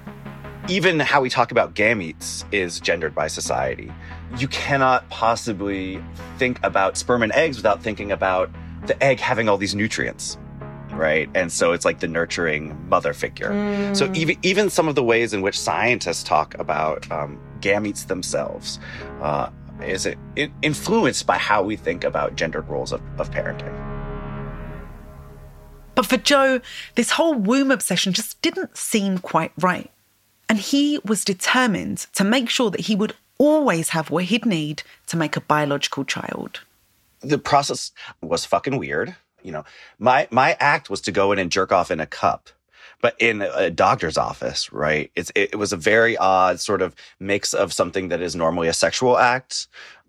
Even 0.68 1.00
how 1.00 1.20
we 1.20 1.32
talk 1.32 1.50
about 1.50 1.74
gametes 1.74 2.46
is 2.54 2.80
gendered 2.80 3.16
by 3.16 3.26
society. 3.26 3.92
You 4.38 4.48
cannot 4.50 5.10
possibly 5.10 6.00
think 6.38 6.60
about 6.62 6.96
sperm 6.96 7.24
and 7.24 7.32
eggs 7.32 7.58
without 7.58 7.82
thinking 7.82 8.12
about 8.12 8.52
the 8.86 9.04
egg 9.04 9.20
having 9.20 9.50
all 9.50 9.58
these 9.58 9.74
nutrients 9.74 10.38
right? 10.94 11.30
And 11.36 11.52
so 11.52 11.72
it's 11.72 11.86
like 11.86 12.00
the 12.00 12.08
nurturing 12.08 12.76
mother 12.90 13.14
figure. 13.14 13.52
Mm. 13.52 13.96
So 13.96 14.12
even 14.16 14.38
even 14.42 14.70
some 14.72 14.88
of 14.88 14.96
the 14.96 15.04
ways 15.04 15.34
in 15.34 15.42
which 15.42 15.58
scientists 15.58 16.24
talk 16.24 16.58
about 16.58 17.10
um, 17.12 17.40
gametes 17.62 18.08
themselves 18.08 18.80
uh, 19.22 19.50
is 19.82 20.06
it, 20.06 20.18
it 20.36 20.52
influenced 20.62 21.26
by 21.26 21.38
how 21.38 21.64
we 21.64 21.76
think 21.76 22.04
about 22.04 22.36
gendered 22.36 22.68
roles 22.68 22.92
of, 22.92 23.02
of 23.18 23.32
parenting. 23.32 23.76
But 25.96 26.06
for 26.06 26.18
Joe, 26.18 26.62
this 26.96 27.12
whole 27.12 27.34
womb 27.34 27.72
obsession 27.72 28.14
just 28.14 28.42
didn't 28.42 28.78
seem 28.78 29.18
quite 29.18 29.52
right. 29.60 29.92
And 30.48 30.58
he 30.58 31.00
was 31.04 31.26
determined 31.26 32.08
to 32.16 32.24
make 32.24 32.50
sure 32.50 32.72
that 32.72 32.82
he 32.82 32.96
would 32.96 33.14
always 33.38 33.90
have 33.90 34.10
what 34.10 34.26
he'd 34.26 34.46
need 34.46 34.84
to 35.08 35.18
make 35.18 35.36
a 35.36 35.42
biological 35.42 36.06
child. 36.06 36.62
The 37.22 37.38
process 37.38 37.92
was 38.22 38.46
fucking 38.46 38.78
weird. 38.78 39.16
You 39.44 39.52
know, 39.52 39.66
my 39.98 40.28
my 40.32 40.58
act 40.60 40.90
was 40.90 41.02
to 41.02 41.12
go 41.12 41.32
in 41.32 41.40
and 41.40 41.52
jerk 41.52 41.72
off 41.72 41.92
in 41.92 42.00
a 42.00 42.06
cup 42.06 42.50
but 43.02 43.16
in 43.20 43.42
a 43.42 43.70
doctor's 43.70 44.18
office, 44.18 44.72
right? 44.74 45.12
It's, 45.16 45.32
it, 45.36 45.52
it 45.54 45.56
was 45.56 45.74
a 45.74 45.78
very 45.78 46.18
odd 46.18 46.60
sort 46.60 46.82
of 46.82 46.96
mix 47.20 47.54
of 47.54 47.72
something 47.74 48.10
that 48.10 48.22
is 48.22 48.36
normally 48.36 48.68
a 48.68 48.74
sexual 48.74 49.18
act, 49.18 49.68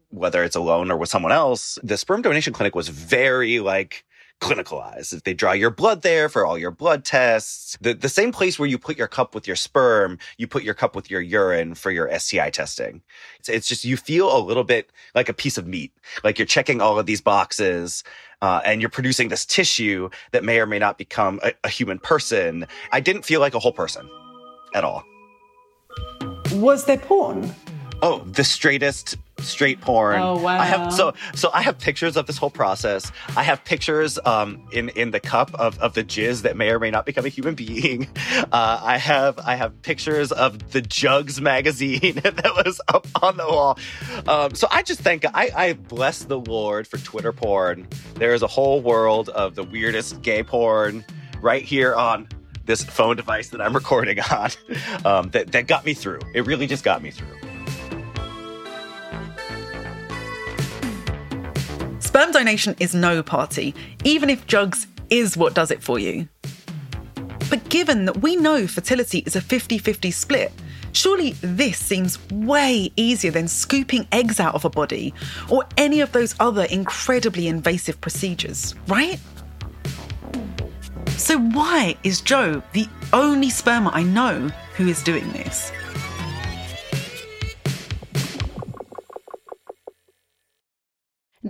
whether 0.08 0.42
it's 0.42 0.56
alone 0.56 0.90
or 0.90 0.96
with 0.96 1.08
someone 1.08 1.32
else. 1.32 1.78
The 1.82 1.96
sperm 1.96 2.22
donation 2.22 2.52
clinic 2.52 2.74
was 2.74 2.88
very 2.88 3.60
like, 3.60 4.04
clinicalized. 4.40 5.12
If 5.12 5.24
they 5.24 5.34
draw 5.34 5.52
your 5.52 5.70
blood 5.70 6.02
there 6.02 6.28
for 6.28 6.44
all 6.44 6.58
your 6.58 6.70
blood 6.70 7.04
tests. 7.04 7.76
The, 7.80 7.94
the 7.94 8.08
same 8.08 8.32
place 8.32 8.58
where 8.58 8.68
you 8.68 8.78
put 8.78 8.96
your 8.96 9.06
cup 9.06 9.34
with 9.34 9.46
your 9.46 9.56
sperm, 9.56 10.18
you 10.38 10.46
put 10.46 10.62
your 10.62 10.74
cup 10.74 10.96
with 10.96 11.10
your 11.10 11.20
urine 11.20 11.74
for 11.74 11.90
your 11.90 12.10
STI 12.18 12.50
testing. 12.50 13.02
It's, 13.38 13.48
it's 13.48 13.68
just, 13.68 13.84
you 13.84 13.96
feel 13.96 14.34
a 14.34 14.40
little 14.40 14.64
bit 14.64 14.90
like 15.14 15.28
a 15.28 15.34
piece 15.34 15.58
of 15.58 15.66
meat. 15.66 15.92
Like 16.24 16.38
you're 16.38 16.46
checking 16.46 16.80
all 16.80 16.98
of 16.98 17.06
these 17.06 17.20
boxes 17.20 18.02
uh, 18.42 18.62
and 18.64 18.80
you're 18.80 18.90
producing 18.90 19.28
this 19.28 19.44
tissue 19.44 20.08
that 20.32 20.42
may 20.44 20.58
or 20.58 20.66
may 20.66 20.78
not 20.78 20.98
become 20.98 21.40
a, 21.42 21.52
a 21.64 21.68
human 21.68 21.98
person. 21.98 22.66
I 22.92 23.00
didn't 23.00 23.24
feel 23.24 23.40
like 23.40 23.54
a 23.54 23.58
whole 23.58 23.72
person 23.72 24.08
at 24.74 24.84
all. 24.84 25.04
Was 26.52 26.86
there 26.86 26.98
porn? 26.98 27.54
Oh, 28.02 28.20
the 28.20 28.44
straightest 28.44 29.16
straight 29.42 29.80
porn. 29.80 30.20
Oh 30.20 30.38
wow! 30.38 30.58
I 30.58 30.64
have 30.64 30.92
so 30.92 31.14
so 31.34 31.50
I 31.52 31.62
have 31.62 31.78
pictures 31.78 32.16
of 32.16 32.26
this 32.26 32.36
whole 32.36 32.50
process. 32.50 33.10
I 33.36 33.42
have 33.42 33.64
pictures 33.64 34.18
um 34.24 34.66
in 34.72 34.88
in 34.90 35.10
the 35.10 35.20
cup 35.20 35.54
of 35.54 35.78
of 35.78 35.94
the 35.94 36.04
jizz 36.04 36.42
that 36.42 36.56
may 36.56 36.70
or 36.70 36.78
may 36.78 36.90
not 36.90 37.06
become 37.06 37.24
a 37.24 37.28
human 37.28 37.54
being. 37.54 38.08
Uh, 38.52 38.80
I 38.82 38.96
have 38.96 39.38
I 39.38 39.54
have 39.54 39.80
pictures 39.82 40.32
of 40.32 40.72
the 40.72 40.80
Jugs 40.80 41.40
magazine 41.40 42.14
that 42.22 42.52
was 42.64 42.80
up 42.88 43.06
on 43.22 43.36
the 43.36 43.44
wall. 43.44 43.78
Um, 44.26 44.54
so 44.54 44.66
I 44.70 44.82
just 44.82 45.00
think 45.00 45.24
I 45.34 45.50
I 45.54 45.72
bless 45.74 46.24
the 46.24 46.38
Lord 46.38 46.86
for 46.86 46.98
Twitter 46.98 47.32
porn. 47.32 47.86
There 48.14 48.34
is 48.34 48.42
a 48.42 48.46
whole 48.46 48.80
world 48.80 49.28
of 49.30 49.54
the 49.54 49.62
weirdest 49.62 50.22
gay 50.22 50.42
porn 50.42 51.04
right 51.40 51.62
here 51.62 51.94
on 51.94 52.28
this 52.66 52.82
phone 52.82 53.16
device 53.16 53.48
that 53.50 53.60
I'm 53.60 53.74
recording 53.74 54.20
on 54.20 54.50
um, 55.04 55.30
that 55.30 55.52
that 55.52 55.66
got 55.66 55.84
me 55.84 55.94
through. 55.94 56.20
It 56.34 56.46
really 56.46 56.66
just 56.66 56.84
got 56.84 57.02
me 57.02 57.10
through. 57.10 57.49
Sperm 62.10 62.32
donation 62.32 62.74
is 62.80 62.92
no 62.92 63.22
party, 63.22 63.72
even 64.02 64.30
if 64.30 64.44
jugs 64.48 64.88
is 65.10 65.36
what 65.36 65.54
does 65.54 65.70
it 65.70 65.80
for 65.80 66.00
you. 66.00 66.26
But 67.48 67.68
given 67.68 68.04
that 68.06 68.20
we 68.20 68.34
know 68.34 68.66
fertility 68.66 69.18
is 69.26 69.36
a 69.36 69.40
50 69.40 69.78
50 69.78 70.10
split, 70.10 70.52
surely 70.90 71.34
this 71.40 71.78
seems 71.78 72.18
way 72.32 72.90
easier 72.96 73.30
than 73.30 73.46
scooping 73.46 74.08
eggs 74.10 74.40
out 74.40 74.56
of 74.56 74.64
a 74.64 74.70
body 74.70 75.14
or 75.48 75.64
any 75.76 76.00
of 76.00 76.10
those 76.10 76.34
other 76.40 76.64
incredibly 76.64 77.46
invasive 77.46 78.00
procedures, 78.00 78.74
right? 78.88 79.20
So, 81.10 81.38
why 81.38 81.94
is 82.02 82.22
Joe 82.22 82.60
the 82.72 82.88
only 83.12 83.50
spermer 83.50 83.92
I 83.94 84.02
know 84.02 84.48
who 84.76 84.88
is 84.88 85.00
doing 85.04 85.30
this? 85.30 85.70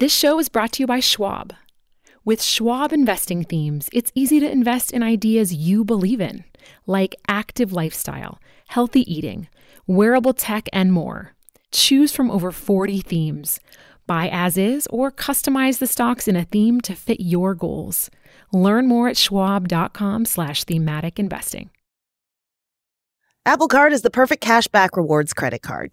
This 0.01 0.17
show 0.17 0.39
is 0.39 0.49
brought 0.49 0.73
to 0.73 0.83
you 0.83 0.87
by 0.87 1.01
Schwab. 1.01 1.53
With 2.25 2.43
Schwab 2.43 2.91
investing 2.91 3.45
themes, 3.45 3.91
it's 3.93 4.11
easy 4.15 4.41
to 4.41 4.51
invest 4.51 4.95
in 4.95 5.03
ideas 5.03 5.53
you 5.53 5.85
believe 5.85 6.23
in, 6.23 6.45
like 6.87 7.15
active 7.29 7.75
lifestyle, 7.75 8.39
healthy 8.69 9.03
eating, 9.03 9.47
wearable 9.87 10.33
tech, 10.33 10.71
and 10.73 10.91
more. 10.91 11.35
Choose 11.71 12.13
from 12.13 12.31
over 12.31 12.51
40 12.51 13.03
themes. 13.03 13.61
Buy 14.07 14.31
as 14.33 14.57
is 14.57 14.87
or 14.87 15.13
customize 15.13 15.81
the 15.81 15.87
stocks 15.87 16.27
in 16.27 16.35
a 16.35 16.47
theme 16.47 16.81
to 16.81 16.95
fit 16.95 17.21
your 17.21 17.55
goals. 17.55 18.11
Learn 18.55 18.87
more 18.87 19.09
at 19.11 19.19
schwab.com 19.19 20.25
slash 20.25 20.65
thematic 20.65 21.19
investing. 21.19 21.69
Apple 23.45 23.69
Card 23.69 23.93
is 23.93 24.01
the 24.01 24.09
perfect 24.09 24.43
cashback 24.43 24.97
rewards 24.97 25.35
credit 25.35 25.61
card 25.61 25.93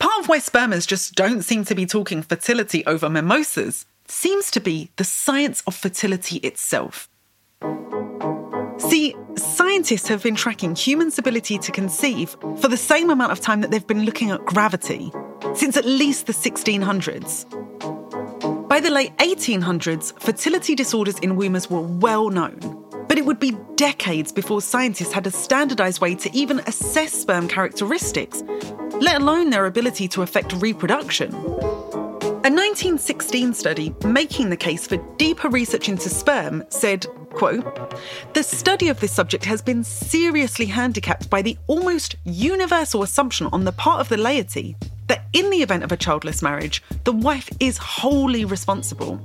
Part 0.00 0.20
of 0.20 0.28
why 0.28 0.38
spermers 0.38 0.86
just 0.86 1.14
don't 1.14 1.42
seem 1.42 1.64
to 1.66 1.74
be 1.74 1.84
talking 1.84 2.22
fertility 2.22 2.84
over 2.86 3.10
mimosas 3.10 3.84
seems 4.08 4.50
to 4.50 4.58
be 4.58 4.90
the 4.96 5.04
science 5.04 5.62
of 5.66 5.76
fertility 5.76 6.38
itself. 6.38 7.08
See, 8.78 9.14
scientists 9.36 10.08
have 10.08 10.22
been 10.22 10.36
tracking 10.36 10.74
humans' 10.74 11.18
ability 11.18 11.58
to 11.58 11.70
conceive 11.70 12.30
for 12.56 12.68
the 12.68 12.78
same 12.78 13.10
amount 13.10 13.32
of 13.32 13.40
time 13.40 13.60
that 13.60 13.70
they've 13.70 13.86
been 13.86 14.06
looking 14.06 14.30
at 14.30 14.42
gravity, 14.46 15.12
since 15.54 15.76
at 15.76 15.84
least 15.84 16.26
the 16.26 16.32
1600s. 16.32 17.46
By 18.68 18.80
the 18.80 18.90
late 18.90 19.14
1800s, 19.18 20.18
fertility 20.18 20.74
disorders 20.74 21.18
in 21.18 21.36
wombers 21.36 21.68
were 21.68 21.82
well 21.82 22.30
known. 22.30 22.58
But 23.06 23.18
it 23.18 23.26
would 23.26 23.40
be 23.40 23.56
decades 23.74 24.32
before 24.32 24.62
scientists 24.62 25.12
had 25.12 25.26
a 25.26 25.30
standardized 25.30 26.00
way 26.00 26.14
to 26.14 26.34
even 26.34 26.60
assess 26.60 27.12
sperm 27.12 27.48
characteristics, 27.48 28.42
let 29.00 29.20
alone 29.20 29.50
their 29.50 29.66
ability 29.66 30.06
to 30.08 30.22
affect 30.22 30.52
reproduction. 30.54 31.34
A 32.42 32.48
1916 32.52 33.54
study 33.54 33.94
making 34.04 34.50
the 34.50 34.56
case 34.56 34.86
for 34.86 34.96
deeper 35.16 35.48
research 35.48 35.88
into 35.88 36.08
sperm 36.08 36.64
said, 36.68 37.06
quote, 37.30 37.92
The 38.34 38.42
study 38.42 38.88
of 38.88 39.00
this 39.00 39.12
subject 39.12 39.44
has 39.44 39.60
been 39.62 39.84
seriously 39.84 40.66
handicapped 40.66 41.28
by 41.28 41.42
the 41.42 41.56
almost 41.66 42.16
universal 42.24 43.02
assumption 43.02 43.48
on 43.52 43.64
the 43.64 43.72
part 43.72 44.00
of 44.00 44.08
the 44.08 44.16
laity 44.16 44.76
that 45.08 45.26
in 45.32 45.50
the 45.50 45.62
event 45.62 45.82
of 45.82 45.92
a 45.92 45.96
childless 45.96 46.40
marriage, 46.40 46.82
the 47.04 47.12
wife 47.12 47.50
is 47.58 47.76
wholly 47.78 48.44
responsible. 48.44 49.20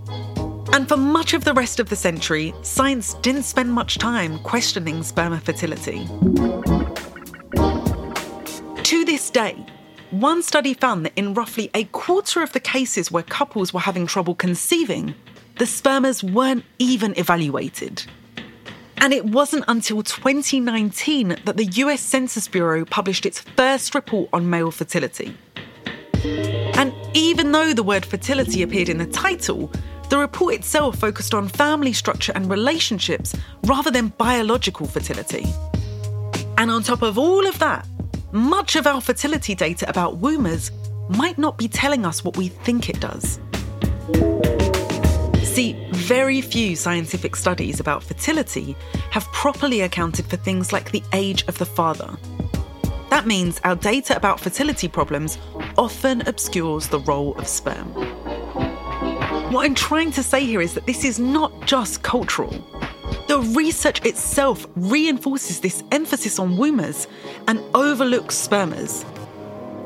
And 0.73 0.89
for 0.89 0.97
much 0.97 1.33
of 1.33 1.43
the 1.43 1.53
rest 1.53 1.79
of 1.79 1.89
the 1.89 1.95
century, 1.95 2.53
science 2.63 3.13
didn't 3.15 3.43
spend 3.43 3.71
much 3.71 3.97
time 3.97 4.39
questioning 4.39 5.03
sperm 5.03 5.39
fertility. 5.39 6.07
To 8.85 9.03
this 9.03 9.31
day, 9.31 9.65
one 10.11 10.43
study 10.43 10.75
found 10.75 11.05
that 11.05 11.13
in 11.15 11.33
roughly 11.33 11.71
a 11.73 11.85
quarter 11.85 12.43
of 12.43 12.53
the 12.53 12.59
cases 12.59 13.11
where 13.11 13.23
couples 13.23 13.73
were 13.73 13.79
having 13.79 14.05
trouble 14.05 14.35
conceiving, 14.35 15.15
the 15.57 15.65
spermers 15.65 16.21
weren't 16.21 16.63
even 16.77 17.17
evaluated. 17.17 18.05
And 18.97 19.11
it 19.11 19.25
wasn't 19.25 19.65
until 19.67 20.03
2019 20.03 21.29
that 21.45 21.57
the 21.57 21.65
US 21.65 21.99
Census 21.99 22.47
Bureau 22.47 22.85
published 22.85 23.25
its 23.25 23.41
first 23.41 23.95
report 23.95 24.29
on 24.31 24.51
male 24.51 24.69
fertility. 24.69 25.35
And 26.75 26.93
even 27.15 27.53
though 27.53 27.73
the 27.73 27.81
word 27.81 28.05
fertility 28.05 28.61
appeared 28.61 28.89
in 28.89 28.99
the 28.99 29.07
title, 29.07 29.71
the 30.11 30.19
report 30.19 30.53
itself 30.53 30.99
focused 30.99 31.33
on 31.33 31.47
family 31.47 31.91
structure 31.91 32.33
and 32.35 32.51
relationships 32.51 33.35
rather 33.63 33.89
than 33.89 34.09
biological 34.09 34.85
fertility. 34.85 35.47
And 36.59 36.69
on 36.69 36.83
top 36.83 37.01
of 37.01 37.17
all 37.17 37.47
of 37.47 37.57
that, 37.57 37.87
much 38.31 38.75
of 38.75 38.87
our 38.87 39.01
fertility 39.01 39.55
data 39.55 39.89
about 39.89 40.17
wombers 40.17 40.71
might 41.09 41.37
not 41.37 41.57
be 41.57 41.67
telling 41.67 42.05
us 42.05 42.23
what 42.23 42.37
we 42.37 42.47
think 42.47 42.89
it 42.89 42.99
does. 42.99 43.39
See, 45.43 45.73
very 45.91 46.41
few 46.41 46.75
scientific 46.75 47.35
studies 47.35 47.79
about 47.79 48.03
fertility 48.03 48.75
have 49.11 49.23
properly 49.31 49.81
accounted 49.81 50.25
for 50.25 50.35
things 50.37 50.73
like 50.73 50.91
the 50.91 51.03
age 51.13 51.45
of 51.47 51.57
the 51.57 51.65
father. 51.65 52.17
That 53.09 53.25
means 53.25 53.61
our 53.63 53.75
data 53.75 54.15
about 54.15 54.39
fertility 54.39 54.87
problems 54.87 55.37
often 55.77 56.27
obscures 56.27 56.89
the 56.89 56.99
role 56.99 57.37
of 57.37 57.47
sperm. 57.47 57.87
What 59.53 59.65
I'm 59.65 59.75
trying 59.75 60.11
to 60.11 60.23
say 60.23 60.43
here 60.43 60.59
is 60.59 60.73
that 60.73 60.85
this 60.85 61.05
is 61.05 61.19
not 61.19 61.65
just 61.65 62.03
cultural. 62.03 62.53
The 63.35 63.41
research 63.41 64.05
itself 64.05 64.65
reinforces 64.77 65.59
this 65.59 65.83
emphasis 65.91 66.39
on 66.39 66.55
wombers 66.55 67.05
and 67.49 67.59
overlooks 67.75 68.33
spermers. 68.33 69.03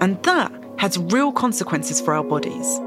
And 0.02 0.22
that 0.22 0.52
has 0.78 1.00
real 1.00 1.32
consequences 1.32 2.00
for 2.00 2.14
our 2.14 2.24
bodies. 2.24 2.78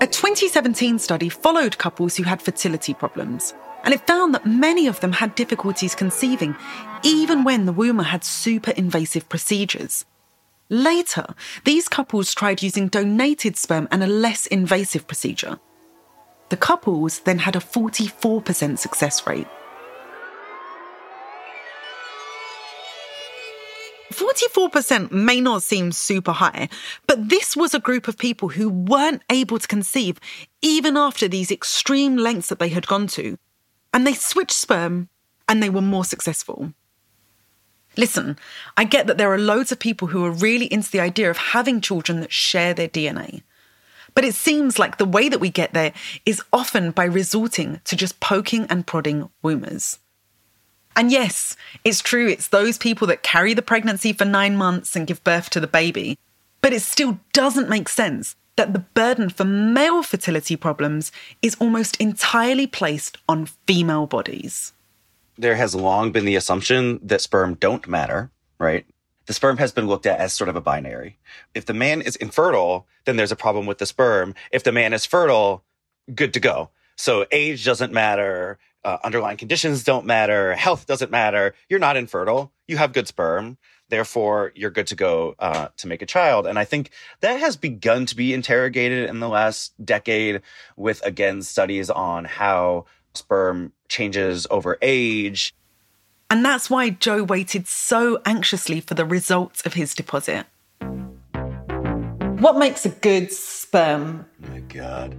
A 0.00 0.08
2017 0.08 0.98
study 0.98 1.28
followed 1.28 1.78
couples 1.78 2.16
who 2.16 2.24
had 2.24 2.42
fertility 2.42 2.94
problems, 2.94 3.54
and 3.84 3.94
it 3.94 4.04
found 4.04 4.34
that 4.34 4.44
many 4.44 4.88
of 4.88 4.98
them 4.98 5.12
had 5.12 5.36
difficulties 5.36 5.94
conceiving, 5.94 6.56
even 7.04 7.44
when 7.44 7.66
the 7.66 7.72
womber 7.72 8.02
had 8.02 8.24
super 8.24 8.72
invasive 8.72 9.28
procedures. 9.28 10.04
Later, 10.68 11.26
these 11.64 11.88
couples 11.88 12.34
tried 12.34 12.60
using 12.60 12.88
donated 12.88 13.56
sperm 13.56 13.86
and 13.92 14.02
a 14.02 14.08
less 14.08 14.48
invasive 14.48 15.06
procedure. 15.06 15.60
The 16.48 16.56
couples 16.56 17.20
then 17.20 17.38
had 17.38 17.56
a 17.56 17.60
44% 17.60 18.78
success 18.78 19.26
rate. 19.26 19.46
44% 24.12 25.12
may 25.12 25.40
not 25.40 25.62
seem 25.62 25.92
super 25.92 26.32
high, 26.32 26.68
but 27.06 27.28
this 27.28 27.56
was 27.56 27.74
a 27.74 27.80
group 27.80 28.08
of 28.08 28.18
people 28.18 28.48
who 28.48 28.68
weren't 28.68 29.22
able 29.30 29.58
to 29.58 29.68
conceive 29.68 30.18
even 30.62 30.96
after 30.96 31.28
these 31.28 31.50
extreme 31.50 32.16
lengths 32.16 32.48
that 32.48 32.58
they 32.58 32.70
had 32.70 32.86
gone 32.86 33.06
to. 33.08 33.38
And 33.92 34.06
they 34.06 34.14
switched 34.14 34.52
sperm 34.52 35.08
and 35.48 35.62
they 35.62 35.70
were 35.70 35.82
more 35.82 36.04
successful. 36.04 36.72
Listen, 37.96 38.38
I 38.76 38.84
get 38.84 39.06
that 39.06 39.18
there 39.18 39.32
are 39.32 39.38
loads 39.38 39.72
of 39.72 39.78
people 39.78 40.08
who 40.08 40.24
are 40.24 40.30
really 40.30 40.66
into 40.66 40.90
the 40.90 41.00
idea 41.00 41.30
of 41.30 41.36
having 41.36 41.80
children 41.80 42.20
that 42.20 42.32
share 42.32 42.72
their 42.72 42.88
DNA. 42.88 43.42
But 44.18 44.24
it 44.24 44.34
seems 44.34 44.80
like 44.80 44.98
the 44.98 45.04
way 45.04 45.28
that 45.28 45.38
we 45.38 45.48
get 45.48 45.74
there 45.74 45.92
is 46.26 46.42
often 46.52 46.90
by 46.90 47.04
resorting 47.04 47.80
to 47.84 47.94
just 47.94 48.18
poking 48.18 48.66
and 48.68 48.84
prodding 48.84 49.30
wombers. 49.42 50.00
And 50.96 51.12
yes, 51.12 51.56
it's 51.84 52.00
true, 52.00 52.26
it's 52.26 52.48
those 52.48 52.78
people 52.78 53.06
that 53.06 53.22
carry 53.22 53.54
the 53.54 53.62
pregnancy 53.62 54.12
for 54.12 54.24
nine 54.24 54.56
months 54.56 54.96
and 54.96 55.06
give 55.06 55.22
birth 55.22 55.50
to 55.50 55.60
the 55.60 55.68
baby. 55.68 56.18
But 56.62 56.72
it 56.72 56.82
still 56.82 57.20
doesn't 57.32 57.68
make 57.68 57.88
sense 57.88 58.34
that 58.56 58.72
the 58.72 58.80
burden 58.80 59.30
for 59.30 59.44
male 59.44 60.02
fertility 60.02 60.56
problems 60.56 61.12
is 61.40 61.56
almost 61.60 61.96
entirely 61.98 62.66
placed 62.66 63.18
on 63.28 63.46
female 63.68 64.08
bodies 64.08 64.72
there 65.38 65.56
has 65.56 65.74
long 65.74 66.10
been 66.10 66.24
the 66.24 66.36
assumption 66.36 66.98
that 67.02 67.20
sperm 67.20 67.54
don't 67.54 67.86
matter, 67.88 68.30
right? 68.58 68.84
The 69.28 69.34
sperm 69.34 69.58
has 69.58 69.72
been 69.72 69.86
looked 69.86 70.06
at 70.06 70.18
as 70.18 70.32
sort 70.32 70.48
of 70.48 70.56
a 70.56 70.60
binary. 70.62 71.18
If 71.54 71.66
the 71.66 71.74
man 71.74 72.00
is 72.00 72.16
infertile, 72.16 72.86
then 73.04 73.16
there's 73.16 73.30
a 73.30 73.36
problem 73.36 73.66
with 73.66 73.76
the 73.76 73.84
sperm. 73.84 74.34
If 74.50 74.64
the 74.64 74.72
man 74.72 74.94
is 74.94 75.04
fertile, 75.04 75.64
good 76.14 76.32
to 76.32 76.40
go. 76.40 76.70
So 76.96 77.26
age 77.30 77.62
doesn't 77.62 77.92
matter. 77.92 78.58
Uh, 78.82 78.96
underlying 79.04 79.36
conditions 79.36 79.84
don't 79.84 80.06
matter. 80.06 80.54
Health 80.54 80.86
doesn't 80.86 81.10
matter. 81.10 81.54
You're 81.68 81.78
not 81.78 81.98
infertile. 81.98 82.52
You 82.66 82.78
have 82.78 82.94
good 82.94 83.06
sperm. 83.06 83.58
Therefore, 83.90 84.50
you're 84.54 84.70
good 84.70 84.86
to 84.86 84.96
go 84.96 85.34
uh, 85.38 85.68
to 85.76 85.86
make 85.88 86.00
a 86.00 86.06
child. 86.06 86.46
And 86.46 86.58
I 86.58 86.64
think 86.64 86.88
that 87.20 87.38
has 87.38 87.54
begun 87.54 88.06
to 88.06 88.16
be 88.16 88.32
interrogated 88.32 89.10
in 89.10 89.20
the 89.20 89.28
last 89.28 89.74
decade 89.84 90.40
with, 90.74 91.04
again, 91.04 91.42
studies 91.42 91.90
on 91.90 92.24
how 92.24 92.86
sperm 93.12 93.74
changes 93.88 94.46
over 94.50 94.78
age. 94.80 95.54
And 96.30 96.44
that's 96.44 96.68
why 96.68 96.90
Joe 96.90 97.22
waited 97.22 97.66
so 97.66 98.20
anxiously 98.26 98.80
for 98.82 98.92
the 98.92 99.06
results 99.06 99.62
of 99.62 99.74
his 99.74 99.94
deposit. 99.94 100.44
What 102.40 102.58
makes 102.58 102.84
a 102.84 102.90
good 102.90 103.32
sperm? 103.32 104.26
My 104.38 104.60
God. 104.60 105.16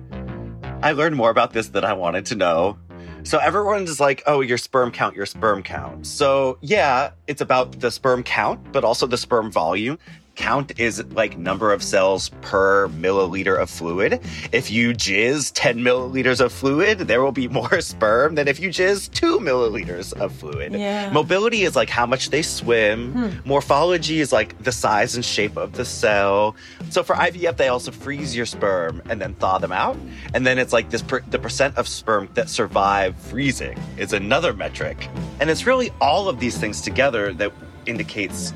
I 0.84 0.92
learned 0.92 1.16
more 1.16 1.32
about 1.32 1.52
this 1.52 1.70
than 1.70 1.84
I 1.84 1.94
wanted 1.94 2.28
to 2.28 2.36
know. 2.36 2.78
So 3.24 3.40
everyone's 3.40 4.00
like, 4.00 4.22
oh, 4.28 4.42
your 4.42 4.60
sperm 4.60 4.92
count, 4.92 5.16
your 5.16 5.26
sperm 5.26 5.64
count. 5.64 6.06
So 6.06 6.60
yeah, 6.62 7.12
it's 7.28 7.42
about 7.42 7.80
the 7.80 7.90
sperm 7.90 8.22
count, 8.22 8.72
but 8.72 8.84
also 8.84 9.08
the 9.08 9.18
sperm 9.18 9.52
volume 9.52 9.98
count 10.40 10.80
is 10.80 11.04
like 11.08 11.38
number 11.38 11.74
of 11.74 11.84
cells 11.84 12.30
per 12.42 12.88
milliliter 12.88 13.60
of 13.60 13.70
fluid. 13.70 14.22
If 14.54 14.72
you 14.72 14.92
jizz 14.92 15.52
10 15.54 15.80
milliliters 15.80 16.40
of 16.40 16.54
fluid, 16.54 17.00
there 17.00 17.22
will 17.22 17.34
be 17.34 17.50
more 17.50 17.82
sperm 17.92 18.36
than 18.36 18.48
if 18.48 18.58
you 18.58 18.70
jizz 18.70 19.12
2 19.12 19.40
milliliters 19.40 20.14
of 20.14 20.32
fluid. 20.34 20.72
Yeah. 20.72 21.12
Motility 21.12 21.64
is 21.64 21.76
like 21.76 21.90
how 21.90 22.06
much 22.06 22.30
they 22.30 22.42
swim. 22.42 23.12
Hmm. 23.12 23.48
Morphology 23.50 24.22
is 24.22 24.32
like 24.32 24.58
the 24.64 24.72
size 24.72 25.16
and 25.16 25.26
shape 25.26 25.58
of 25.58 25.74
the 25.74 25.84
cell. 25.84 26.56
So 26.90 27.04
for 27.04 27.16
IVF, 27.18 27.58
they 27.58 27.68
also 27.68 27.92
freeze 27.92 28.34
your 28.34 28.46
sperm 28.46 29.02
and 29.10 29.22
then 29.22 29.34
thaw 29.36 29.58
them 29.58 29.74
out. 29.74 29.98
And 30.34 30.48
then 30.48 30.58
it's 30.58 30.72
like 30.72 30.90
this 30.90 31.02
per- 31.02 31.22
the 31.30 31.40
percent 31.40 31.76
of 31.78 31.86
sperm 31.86 32.30
that 32.36 32.48
survive 32.48 33.18
freezing 33.18 33.78
is 33.98 34.14
another 34.14 34.54
metric. 34.54 35.10
And 35.42 35.50
it's 35.50 35.68
really 35.68 35.92
all 36.00 36.30
of 36.30 36.40
these 36.40 36.58
things 36.58 36.80
together 36.80 37.34
that 37.34 37.52
indicates 37.86 38.54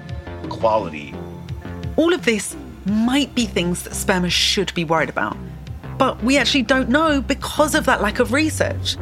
quality 0.47 1.13
all 2.03 2.13
of 2.13 2.25
this 2.25 2.53
might 2.85 3.33
be 3.33 3.45
things 3.45 3.83
that 3.83 3.93
spermers 3.93 4.33
should 4.33 4.73
be 4.73 4.83
worried 4.83 5.07
about, 5.07 5.37
but 5.97 6.21
we 6.21 6.37
actually 6.37 6.61
don't 6.61 6.89
know 6.89 7.21
because 7.21 7.73
of 7.75 7.85
that 7.85 8.01
lack 8.01 8.19
of 8.19 8.33
research. 8.33 8.97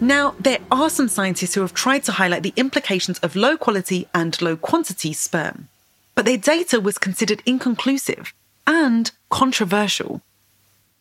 Now, 0.00 0.36
there 0.38 0.60
are 0.70 0.88
some 0.88 1.08
scientists 1.08 1.54
who 1.54 1.62
have 1.62 1.74
tried 1.74 2.04
to 2.04 2.12
highlight 2.12 2.44
the 2.44 2.52
implications 2.56 3.18
of 3.18 3.34
low 3.34 3.56
quality 3.56 4.06
and 4.14 4.40
low 4.40 4.56
quantity 4.56 5.12
sperm, 5.12 5.66
but 6.14 6.26
their 6.26 6.36
data 6.36 6.78
was 6.78 6.96
considered 6.96 7.42
inconclusive 7.44 8.32
and 8.68 9.10
controversial. 9.30 10.22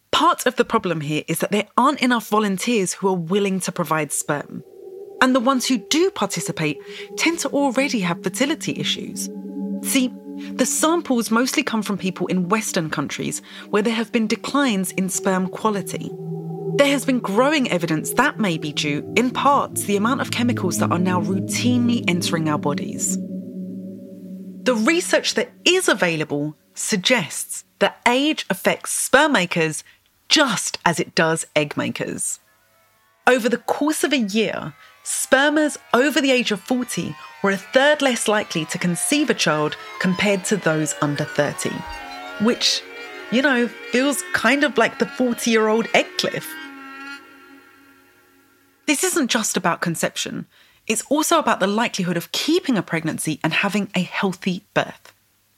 Part 0.09 0.47
of 0.47 0.55
the 0.55 0.65
problem 0.65 1.01
here 1.01 1.21
is 1.27 1.37
that 1.37 1.51
there 1.51 1.67
aren't 1.77 2.01
enough 2.01 2.29
volunteers 2.29 2.93
who 2.93 3.09
are 3.09 3.25
willing 3.33 3.59
to 3.59 3.71
provide 3.71 4.11
sperm. 4.11 4.63
And 5.21 5.35
the 5.35 5.39
ones 5.51 5.67
who 5.67 5.77
do 5.77 6.09
participate 6.09 6.79
tend 7.15 7.37
to 7.39 7.49
already 7.49 7.99
have 7.99 8.23
fertility 8.23 8.73
issues. 8.79 9.29
See, 9.83 10.13
the 10.53 10.65
samples 10.65 11.31
mostly 11.31 11.63
come 11.63 11.81
from 11.81 11.97
people 11.97 12.27
in 12.27 12.49
Western 12.49 12.89
countries 12.89 13.41
where 13.69 13.81
there 13.81 13.93
have 13.93 14.11
been 14.11 14.27
declines 14.27 14.91
in 14.93 15.09
sperm 15.09 15.47
quality. 15.49 16.11
There 16.75 16.87
has 16.87 17.03
been 17.05 17.19
growing 17.19 17.69
evidence 17.69 18.13
that 18.13 18.39
may 18.39 18.57
be 18.57 18.71
due, 18.71 19.11
in 19.17 19.31
part, 19.31 19.75
to 19.75 19.85
the 19.85 19.97
amount 19.97 20.21
of 20.21 20.31
chemicals 20.31 20.77
that 20.77 20.91
are 20.91 20.99
now 20.99 21.21
routinely 21.21 22.05
entering 22.07 22.47
our 22.47 22.57
bodies. 22.57 23.17
The 24.63 24.75
research 24.75 25.33
that 25.33 25.51
is 25.65 25.89
available 25.89 26.55
suggests 26.73 27.65
that 27.79 28.01
age 28.07 28.45
affects 28.49 28.91
sperm 28.91 29.33
makers 29.33 29.83
just 30.29 30.77
as 30.85 30.99
it 30.99 31.15
does 31.15 31.45
egg 31.55 31.75
makers. 31.75 32.39
Over 33.27 33.49
the 33.49 33.57
course 33.57 34.03
of 34.03 34.13
a 34.13 34.17
year, 34.17 34.73
spermers 35.09 35.75
over 35.95 36.21
the 36.21 36.29
age 36.29 36.51
of 36.51 36.59
40 36.59 37.15
were 37.41 37.49
a 37.49 37.57
third 37.57 38.03
less 38.03 38.27
likely 38.27 38.65
to 38.65 38.77
conceive 38.77 39.31
a 39.31 39.33
child 39.33 39.75
compared 39.99 40.45
to 40.45 40.55
those 40.55 40.93
under 41.01 41.23
30, 41.23 41.71
which, 42.45 42.83
you 43.31 43.41
know, 43.41 43.67
feels 43.67 44.23
kind 44.33 44.63
of 44.63 44.77
like 44.77 44.99
the 44.99 45.07
40 45.07 45.49
year 45.49 45.67
old 45.67 45.87
egg 45.95 46.05
cliff. 46.19 46.47
This 48.85 49.03
isn't 49.03 49.31
just 49.31 49.57
about 49.57 49.81
conception, 49.81 50.45
it's 50.85 51.03
also 51.09 51.39
about 51.39 51.59
the 51.59 51.67
likelihood 51.67 52.17
of 52.17 52.31
keeping 52.31 52.77
a 52.77 52.83
pregnancy 52.83 53.39
and 53.43 53.51
having 53.53 53.89
a 53.95 54.03
healthy 54.03 54.63
birth. 54.75 55.11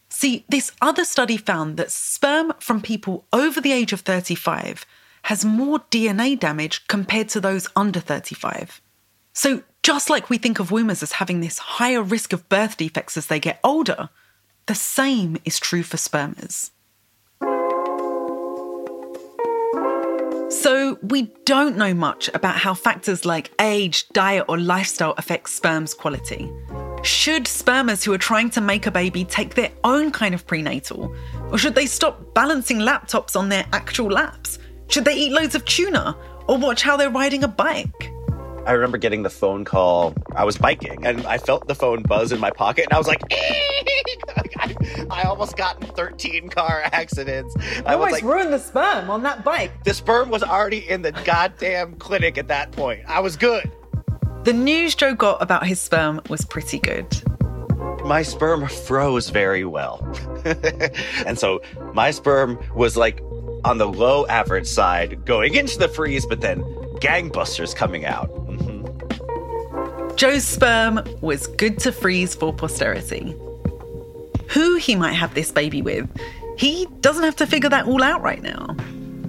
See, 0.07 0.45
this 0.47 0.71
other 0.81 1.03
study 1.03 1.35
found 1.35 1.75
that 1.75 1.91
sperm 1.91 2.53
from 2.59 2.81
people 2.81 3.25
over 3.33 3.59
the 3.59 3.73
age 3.73 3.91
of 3.91 3.99
35 3.99 4.85
has 5.23 5.43
more 5.43 5.79
DNA 5.91 6.39
damage 6.39 6.87
compared 6.87 7.27
to 7.29 7.41
those 7.41 7.67
under 7.75 7.99
35. 7.99 8.81
So, 9.33 9.63
just 9.83 10.09
like 10.09 10.29
we 10.29 10.37
think 10.37 10.59
of 10.59 10.71
wombers 10.71 11.01
as 11.01 11.13
having 11.13 11.39
this 11.39 11.57
higher 11.57 12.03
risk 12.03 12.33
of 12.33 12.47
birth 12.49 12.77
defects 12.77 13.17
as 13.17 13.27
they 13.27 13.39
get 13.39 13.59
older, 13.63 14.09
the 14.67 14.75
same 14.75 15.37
is 15.45 15.59
true 15.59 15.83
for 15.83 15.97
spermers. 15.97 16.71
So, 20.51 20.99
we 21.01 21.33
don't 21.45 21.77
know 21.77 21.93
much 21.93 22.29
about 22.33 22.57
how 22.57 22.73
factors 22.73 23.25
like 23.25 23.51
age, 23.59 24.07
diet, 24.09 24.45
or 24.49 24.59
lifestyle 24.59 25.15
affect 25.17 25.49
sperm's 25.49 25.93
quality. 25.93 26.51
Should 27.03 27.45
spermers 27.45 28.03
who 28.03 28.13
are 28.13 28.19
trying 28.19 28.49
to 28.51 28.61
make 28.61 28.85
a 28.85 28.91
baby 28.91 29.23
take 29.25 29.55
their 29.55 29.71
own 29.83 30.11
kind 30.11 30.35
of 30.35 30.45
prenatal? 30.45 31.15
Or 31.49 31.57
should 31.57 31.73
they 31.73 31.87
stop 31.87 32.35
balancing 32.35 32.77
laptops 32.79 33.35
on 33.35 33.49
their 33.49 33.65
actual 33.73 34.11
laps? 34.11 34.59
Should 34.89 35.05
they 35.05 35.15
eat 35.15 35.31
loads 35.31 35.55
of 35.55 35.65
tuna? 35.65 36.15
Or 36.47 36.57
watch 36.57 36.83
how 36.83 36.97
they're 36.97 37.09
riding 37.09 37.43
a 37.43 37.47
bike? 37.47 38.10
I 38.65 38.73
remember 38.73 38.97
getting 38.97 39.23
the 39.23 39.29
phone 39.29 39.65
call. 39.65 40.13
I 40.35 40.43
was 40.43 40.57
biking 40.57 41.05
and 41.05 41.25
I 41.25 41.39
felt 41.39 41.67
the 41.67 41.73
phone 41.73 42.03
buzz 42.03 42.31
in 42.31 42.39
my 42.39 42.51
pocket 42.51 42.85
and 42.85 42.93
I 42.93 42.97
was 42.97 43.07
like, 43.07 43.21
I, 43.31 44.75
I 45.09 45.23
almost 45.23 45.57
got 45.57 45.81
in 45.81 45.87
13 45.89 46.49
car 46.49 46.81
accidents. 46.85 47.55
I 47.85 47.95
was 47.95 48.05
almost 48.05 48.11
like, 48.11 48.23
ruined 48.23 48.53
the 48.53 48.59
sperm 48.59 49.09
on 49.09 49.23
that 49.23 49.43
bike. 49.43 49.83
The 49.83 49.93
sperm 49.95 50.29
was 50.29 50.43
already 50.43 50.87
in 50.87 51.01
the 51.01 51.11
goddamn 51.11 51.95
clinic 51.95 52.37
at 52.37 52.49
that 52.49 52.71
point. 52.71 53.01
I 53.07 53.19
was 53.19 53.35
good. 53.35 53.69
The 54.43 54.53
news 54.53 54.93
Joe 54.93 55.15
got 55.15 55.41
about 55.41 55.65
his 55.65 55.79
sperm 55.79 56.21
was 56.29 56.45
pretty 56.45 56.79
good. 56.79 57.07
My 58.05 58.21
sperm 58.21 58.67
froze 58.67 59.29
very 59.29 59.65
well. 59.65 60.05
and 61.25 61.37
so 61.37 61.61
my 61.93 62.11
sperm 62.11 62.59
was 62.75 62.95
like 62.95 63.21
on 63.63 63.79
the 63.79 63.87
low 63.87 64.25
average 64.27 64.67
side 64.67 65.25
going 65.25 65.55
into 65.55 65.79
the 65.79 65.87
freeze, 65.87 66.25
but 66.25 66.41
then 66.41 66.63
gangbusters 67.01 67.75
coming 67.75 68.05
out. 68.05 68.29
Joe's 70.21 70.43
sperm 70.43 71.03
was 71.21 71.47
good 71.47 71.79
to 71.79 71.91
freeze 71.91 72.35
for 72.35 72.53
posterity. 72.53 73.35
Who 74.49 74.75
he 74.75 74.95
might 74.95 75.13
have 75.13 75.33
this 75.33 75.51
baby 75.51 75.81
with, 75.81 76.07
he 76.59 76.85
doesn't 76.99 77.23
have 77.23 77.37
to 77.37 77.47
figure 77.47 77.71
that 77.71 77.87
all 77.87 78.03
out 78.03 78.21
right 78.21 78.43
now. 78.43 78.75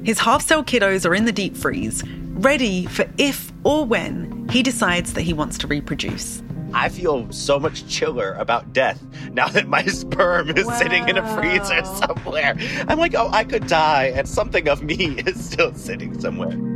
His 0.02 0.18
half 0.18 0.42
cell 0.42 0.62
kiddos 0.62 1.09
are 1.09 1.14
in 1.14 1.24
the 1.24 1.33
deep 1.33 1.57
freeze, 1.57 2.05
ready 2.35 2.85
for 2.85 3.07
if 3.16 3.50
or 3.64 3.87
when 3.87 4.46
he 4.50 4.62
decides 4.62 5.14
that 5.14 5.22
he 5.22 5.33
wants 5.33 5.57
to 5.59 5.66
reproduce. 5.66 6.42
I 6.74 6.90
feel 6.90 7.33
so 7.33 7.59
much 7.59 7.88
chiller 7.88 8.35
about 8.35 8.74
death 8.74 9.02
now 9.33 9.48
that 9.48 9.68
my 9.68 9.87
sperm 9.87 10.50
is 10.50 10.66
wow. 10.66 10.78
sitting 10.78 11.09
in 11.09 11.16
a 11.16 11.35
freezer 11.35 11.83
somewhere. 12.07 12.55
I'm 12.87 12.98
like, 12.98 13.14
oh, 13.14 13.31
I 13.31 13.44
could 13.44 13.66
die, 13.66 14.12
and 14.14 14.28
something 14.28 14.68
of 14.68 14.83
me 14.83 15.07
is 15.26 15.42
still 15.42 15.72
sitting 15.72 16.20
somewhere. 16.20 16.71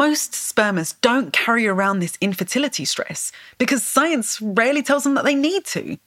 Most 0.00 0.32
spermers 0.32 0.94
don't 1.02 1.30
carry 1.30 1.66
around 1.66 1.98
this 1.98 2.16
infertility 2.22 2.86
stress 2.86 3.32
because 3.58 3.82
science 3.82 4.40
rarely 4.40 4.82
tells 4.82 5.04
them 5.04 5.12
that 5.12 5.26
they 5.26 5.34
need 5.34 5.66
to. 5.66 5.98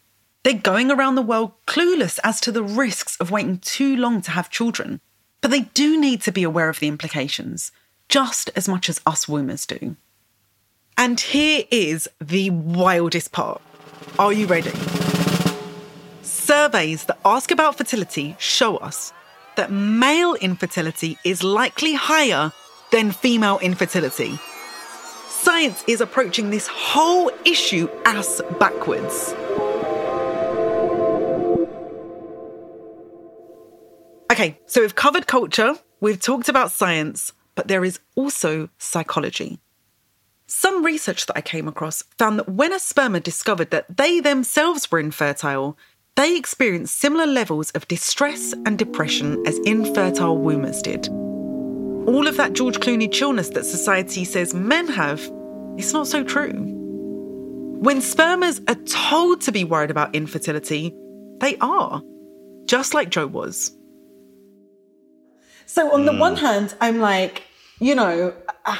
They're 0.41 0.55
going 0.55 0.89
around 0.89 1.13
the 1.13 1.21
world 1.21 1.51
clueless 1.67 2.17
as 2.23 2.41
to 2.41 2.51
the 2.51 2.63
risks 2.63 3.15
of 3.17 3.29
waiting 3.29 3.59
too 3.59 3.95
long 3.95 4.23
to 4.23 4.31
have 4.31 4.49
children. 4.49 4.99
But 5.41 5.51
they 5.51 5.69
do 5.75 6.01
need 6.01 6.23
to 6.23 6.31
be 6.31 6.41
aware 6.41 6.69
of 6.69 6.79
the 6.79 6.87
implications, 6.87 7.71
just 8.09 8.49
as 8.55 8.67
much 8.67 8.89
as 8.89 8.99
us 9.05 9.27
wombers 9.27 9.67
do. 9.67 9.95
And 10.97 11.19
here 11.19 11.65
is 11.69 12.09
the 12.19 12.49
wildest 12.49 13.31
part. 13.31 13.61
Are 14.17 14.33
you 14.33 14.47
ready? 14.47 14.71
Surveys 16.23 17.05
that 17.05 17.19
ask 17.23 17.51
about 17.51 17.77
fertility 17.77 18.35
show 18.39 18.77
us 18.77 19.13
that 19.55 19.71
male 19.71 20.33
infertility 20.33 21.19
is 21.23 21.43
likely 21.43 21.93
higher 21.93 22.51
than 22.93 23.11
female 23.11 23.57
infertility. 23.57 24.39
Science 25.27 25.83
is 25.87 25.99
approaching 25.99 26.51
this 26.51 26.67
whole 26.67 27.31
issue 27.43 27.89
ass 28.05 28.39
backwards. 28.59 29.33
Okay, 34.31 34.59
so 34.67 34.81
we've 34.81 34.93
covered 34.95 35.25
culture, 35.25 35.73
we've 36.01 36.21
talked 36.21 36.49
about 36.49 36.71
science, 36.71 37.33
but 37.55 37.67
there 37.67 37.83
is 37.83 37.99
also 38.15 38.69
psychology. 38.77 39.59
Some 40.45 40.85
research 40.85 41.25
that 41.25 41.37
I 41.37 41.41
came 41.41 41.67
across 41.67 42.03
found 42.19 42.37
that 42.37 42.49
when 42.49 42.73
a 42.73 42.79
spermer 42.79 43.19
discovered 43.19 43.71
that 43.71 43.97
they 43.97 44.19
themselves 44.19 44.91
were 44.91 44.99
infertile, 44.99 45.77
they 46.15 46.37
experienced 46.37 46.99
similar 46.99 47.25
levels 47.25 47.71
of 47.71 47.87
distress 47.87 48.53
and 48.67 48.77
depression 48.77 49.43
as 49.47 49.57
infertile 49.65 50.37
wombers 50.37 50.81
did 50.83 51.09
all 52.07 52.27
of 52.27 52.37
that 52.37 52.53
George 52.53 52.79
Clooney 52.79 53.11
chillness 53.11 53.49
that 53.49 53.65
society 53.65 54.25
says 54.25 54.53
men 54.53 54.87
have, 54.87 55.19
it's 55.77 55.93
not 55.93 56.07
so 56.07 56.23
true. 56.23 56.51
When 57.83 57.99
spermers 57.99 58.61
are 58.69 58.81
told 58.85 59.41
to 59.41 59.51
be 59.51 59.63
worried 59.63 59.91
about 59.91 60.15
infertility, 60.15 60.93
they 61.39 61.57
are, 61.57 62.01
just 62.65 62.93
like 62.93 63.09
Joe 63.09 63.27
was. 63.27 63.75
So, 65.65 65.93
on 65.93 66.03
mm. 66.03 66.05
the 66.05 66.17
one 66.17 66.35
hand, 66.37 66.75
I'm 66.79 66.99
like, 66.99 67.43
you 67.79 67.95
know, 67.95 68.33
uh, 68.65 68.77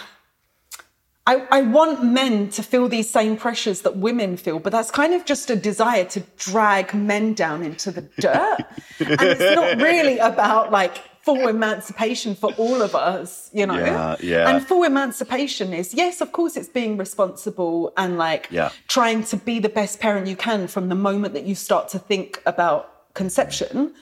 I, 1.26 1.48
I 1.52 1.62
want 1.62 2.04
men 2.04 2.50
to 2.52 2.64
feel 2.64 2.90
these 2.90 3.10
same 3.10 3.38
pressures 3.38 3.82
that 3.82 3.98
women 3.98 4.36
feel, 4.36 4.60
but 4.60 4.72
that's 4.72 4.92
kind 4.92 5.14
of 5.14 5.24
just 5.26 5.50
a 5.50 5.56
desire 5.56 6.04
to 6.06 6.20
drag 6.38 6.94
men 6.94 7.34
down 7.34 7.64
into 7.64 7.92
the 7.92 8.02
dirt. 8.20 8.58
and 9.00 9.22
it's 9.22 9.56
not 9.56 9.78
really 9.82 10.18
about 10.18 10.72
like 10.72 11.02
full 11.24 11.48
emancipation 11.48 12.36
for 12.36 12.52
all 12.54 12.82
of 12.82 12.96
us, 12.96 13.50
you 13.54 13.66
know? 13.66 13.78
Yeah, 13.78 14.16
yeah. 14.22 14.50
And 14.50 14.66
full 14.66 14.84
emancipation 14.84 15.74
is, 15.74 15.94
yes, 15.94 16.20
of 16.20 16.34
course, 16.34 16.58
it's 16.58 16.68
being 16.68 16.98
responsible 16.98 17.94
and 17.96 18.18
like 18.18 18.48
yeah. 18.52 18.72
trying 18.90 19.24
to 19.26 19.38
be 19.38 19.60
the 19.60 19.70
best 19.70 20.00
parent 20.02 20.28
you 20.28 20.36
can 20.36 20.68
from 20.68 20.90
the 20.90 20.96
moment 20.96 21.34
that 21.34 21.46
you 21.46 21.56
start 21.56 21.88
to 21.90 22.00
think 22.00 22.42
about 22.46 23.14
conception. 23.14 23.94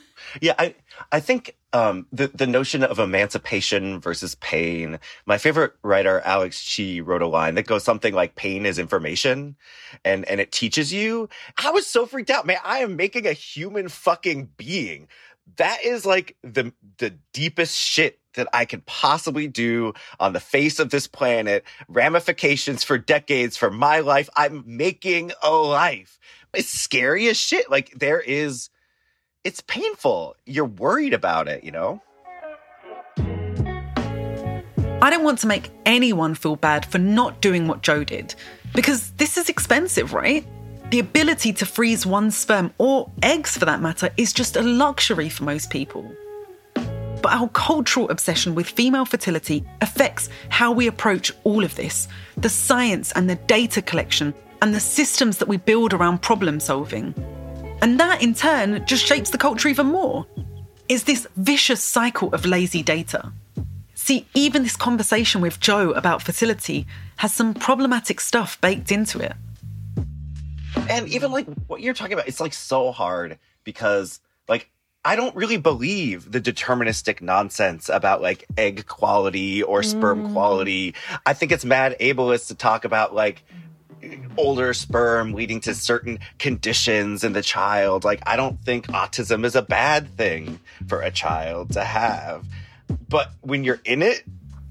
Yeah, 0.42 0.56
I, 0.58 0.76
I 1.12 1.20
think 1.20 1.56
um, 1.74 2.06
the 2.12 2.28
the 2.28 2.48
notion 2.48 2.84
of 2.84 3.00
emancipation 3.00 4.00
versus 4.00 4.36
pain. 4.36 5.00
My 5.26 5.38
favorite 5.38 5.74
writer, 5.84 6.22
Alex 6.22 6.64
Chee, 6.64 7.02
wrote 7.02 7.22
a 7.22 7.28
line 7.28 7.56
that 7.56 7.66
goes 7.66 7.84
something 7.84 8.14
like 8.14 8.36
"Pain 8.36 8.66
is 8.66 8.78
information," 8.78 9.56
and 10.06 10.26
and 10.26 10.40
it 10.40 10.52
teaches 10.52 10.94
you. 10.94 11.30
I 11.58 11.72
was 11.72 11.88
so 11.88 12.06
freaked 12.06 12.30
out, 12.30 12.46
man. 12.46 12.58
I 12.64 12.80
am 12.80 12.96
making 12.96 13.26
a 13.26 13.34
human 13.34 13.90
fucking 13.90 14.50
being 14.58 15.08
that 15.58 15.84
is 15.84 16.06
like 16.06 16.38
the 16.44 16.74
the 16.98 17.16
deepest 17.34 17.78
shit 17.78 18.20
that 18.34 18.48
I 18.54 18.66
could 18.66 18.86
possibly 18.86 19.48
do 19.48 19.94
on 20.20 20.34
the 20.34 20.40
face 20.40 20.80
of 20.80 20.90
this 20.90 21.08
planet. 21.08 21.64
Ramifications 21.88 22.84
for 22.84 22.98
decades 22.98 23.58
for 23.58 23.70
my 23.70 24.00
life. 24.00 24.30
I'm 24.36 24.64
making 24.66 25.32
a 25.44 25.52
life. 25.52 26.20
It's 26.54 26.70
scary 26.70 27.28
as 27.28 27.38
shit. 27.38 27.70
Like 27.70 27.92
there 27.92 28.20
is, 28.20 28.70
it's 29.44 29.62
painful. 29.62 30.36
You're 30.46 30.66
worried 30.66 31.14
about 31.14 31.48
it, 31.48 31.64
you 31.64 31.72
know? 31.72 32.02
I 35.04 35.10
don't 35.10 35.24
want 35.24 35.40
to 35.40 35.48
make 35.48 35.72
anyone 35.86 36.36
feel 36.36 36.56
bad 36.56 36.86
for 36.86 37.00
not 37.00 37.42
doing 37.42 37.68
what 37.68 37.82
Joe 37.82 38.04
did 38.04 38.36
because 38.76 39.12
this 39.12 39.36
is 39.36 39.50
expensive, 39.50 40.14
right? 40.14 40.46
The 40.92 41.00
ability 41.00 41.54
to 41.54 41.66
freeze 41.66 42.06
one's 42.06 42.36
sperm, 42.36 42.74
or 42.78 43.10
eggs 43.24 43.58
for 43.58 43.64
that 43.64 43.82
matter, 43.82 44.10
is 44.18 44.34
just 44.34 44.58
a 44.58 44.62
luxury 44.62 45.30
for 45.30 45.46
most 45.46 45.70
people. 45.70 46.14
But 46.74 47.32
our 47.32 47.48
cultural 47.48 48.10
obsession 48.10 48.56
with 48.56 48.68
female 48.68 49.06
fertility 49.06 49.64
affects 49.80 50.28
how 50.50 50.74
we 50.74 50.88
approach 50.88 51.32
all 51.46 51.64
of 51.64 51.76
this 51.76 52.10
the 52.36 52.50
science 52.50 53.14
and 53.14 53.30
the 53.30 53.36
data 53.36 53.82
collection 53.82 54.34
and 54.62 54.76
the 54.76 54.82
systems 54.82 55.38
that 55.38 55.48
we 55.48 55.56
build 55.56 55.94
around 55.94 56.22
problem 56.22 56.60
solving. 56.60 57.16
And 57.82 57.98
that 57.98 58.22
in 58.22 58.34
turn 58.34 58.86
just 58.86 59.06
shapes 59.06 59.30
the 59.30 59.38
culture 59.38 59.70
even 59.70 59.88
more. 59.88 60.26
It's 60.90 61.04
this 61.04 61.26
vicious 61.38 61.82
cycle 61.82 62.34
of 62.34 62.46
lazy 62.46 62.84
data. 62.84 63.32
See, 63.96 64.28
even 64.34 64.64
this 64.64 64.76
conversation 64.76 65.40
with 65.40 65.62
Joe 65.62 65.92
about 65.92 66.22
fertility 66.22 66.86
has 67.16 67.34
some 67.34 67.54
problematic 67.54 68.20
stuff 68.20 68.60
baked 68.60 68.92
into 68.92 69.20
it. 69.20 69.38
And 70.90 71.08
even 71.10 71.32
like 71.32 71.48
what 71.68 71.82
you're 71.82 71.94
talking 71.94 72.14
about, 72.14 72.28
it's 72.28 72.40
like 72.40 72.54
so 72.54 72.92
hard 72.92 73.38
because 73.64 74.20
like 74.48 74.70
I 75.04 75.16
don't 75.16 75.36
really 75.36 75.58
believe 75.58 76.32
the 76.32 76.42
deterministic 76.42 77.22
nonsense 77.22 77.90
about 77.90 78.22
like 78.22 78.46
egg 78.58 78.86
quality 78.86 79.64
or 79.64 79.82
sperm 79.84 80.28
mm. 80.28 80.34
quality. 80.34 80.94
I 81.26 81.34
think 81.34 81.52
it's 81.52 81.66
mad 81.66 81.96
ableist 82.00 82.48
to 82.48 82.56
talk 82.56 82.86
about 82.86 83.16
like 83.16 83.44
older 84.38 84.74
sperm 84.74 85.34
leading 85.34 85.60
to 85.62 85.74
certain 85.74 86.20
conditions 86.40 87.24
in 87.24 87.34
the 87.34 87.42
child. 87.42 88.04
Like, 88.04 88.22
I 88.26 88.36
don't 88.36 88.60
think 88.64 88.88
autism 88.88 89.46
is 89.46 89.56
a 89.56 89.62
bad 89.62 90.16
thing 90.18 90.60
for 90.88 91.02
a 91.02 91.12
child 91.12 91.74
to 91.74 91.84
have. 91.84 92.46
But 93.10 93.32
when 93.42 93.64
you're 93.64 93.82
in 93.86 94.02
it, 94.02 94.24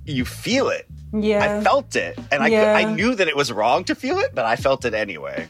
you 0.04 0.24
feel 0.24 0.68
it. 0.68 0.86
Yeah. 1.12 1.58
I 1.58 1.62
felt 1.62 1.96
it. 1.96 2.18
And 2.30 2.50
yeah. 2.52 2.74
I, 2.74 2.82
I 2.82 2.94
knew 2.94 3.14
that 3.14 3.28
it 3.28 3.36
was 3.36 3.52
wrong 3.52 3.84
to 3.84 3.94
feel 3.94 4.18
it, 4.18 4.34
but 4.34 4.44
I 4.44 4.56
felt 4.56 4.84
it 4.84 4.94
anyway. 4.94 5.48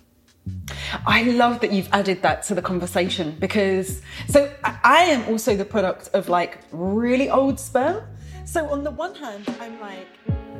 I 1.06 1.22
love 1.22 1.60
that 1.60 1.72
you've 1.72 1.88
added 1.92 2.22
that 2.22 2.42
to 2.44 2.54
the 2.54 2.62
conversation 2.62 3.36
because 3.38 4.02
so 4.28 4.52
I 4.64 5.02
am 5.04 5.28
also 5.28 5.56
the 5.56 5.64
product 5.64 6.10
of 6.14 6.28
like 6.28 6.58
really 6.72 7.30
old 7.30 7.58
sperm. 7.58 8.02
So 8.44 8.68
on 8.68 8.84
the 8.84 8.90
one 8.90 9.14
hand, 9.14 9.44
I'm 9.60 9.80
like, 9.80 10.08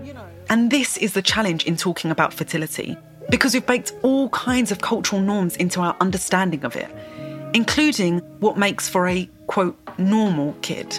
you 0.05 0.14
know. 0.14 0.26
And 0.48 0.70
this 0.70 0.96
is 0.96 1.12
the 1.12 1.22
challenge 1.22 1.64
in 1.64 1.76
talking 1.76 2.11
about 2.11 2.33
fertility 2.33 2.96
because 3.31 3.55
we've 3.55 3.66
baked 3.66 3.92
all 4.03 4.29
kinds 4.31 4.72
of 4.72 4.81
cultural 4.81 5.20
norms 5.20 5.57
into 5.57 5.81
our 5.81 5.96
understanding 6.00 6.64
of 6.64 6.76
it, 6.76 6.90
including 7.55 8.18
what 8.40 8.57
makes 8.57 8.88
for 8.88 9.07
a 9.07 9.29
quote 9.46 9.76
normal 9.98 10.55
kid. 10.62 10.98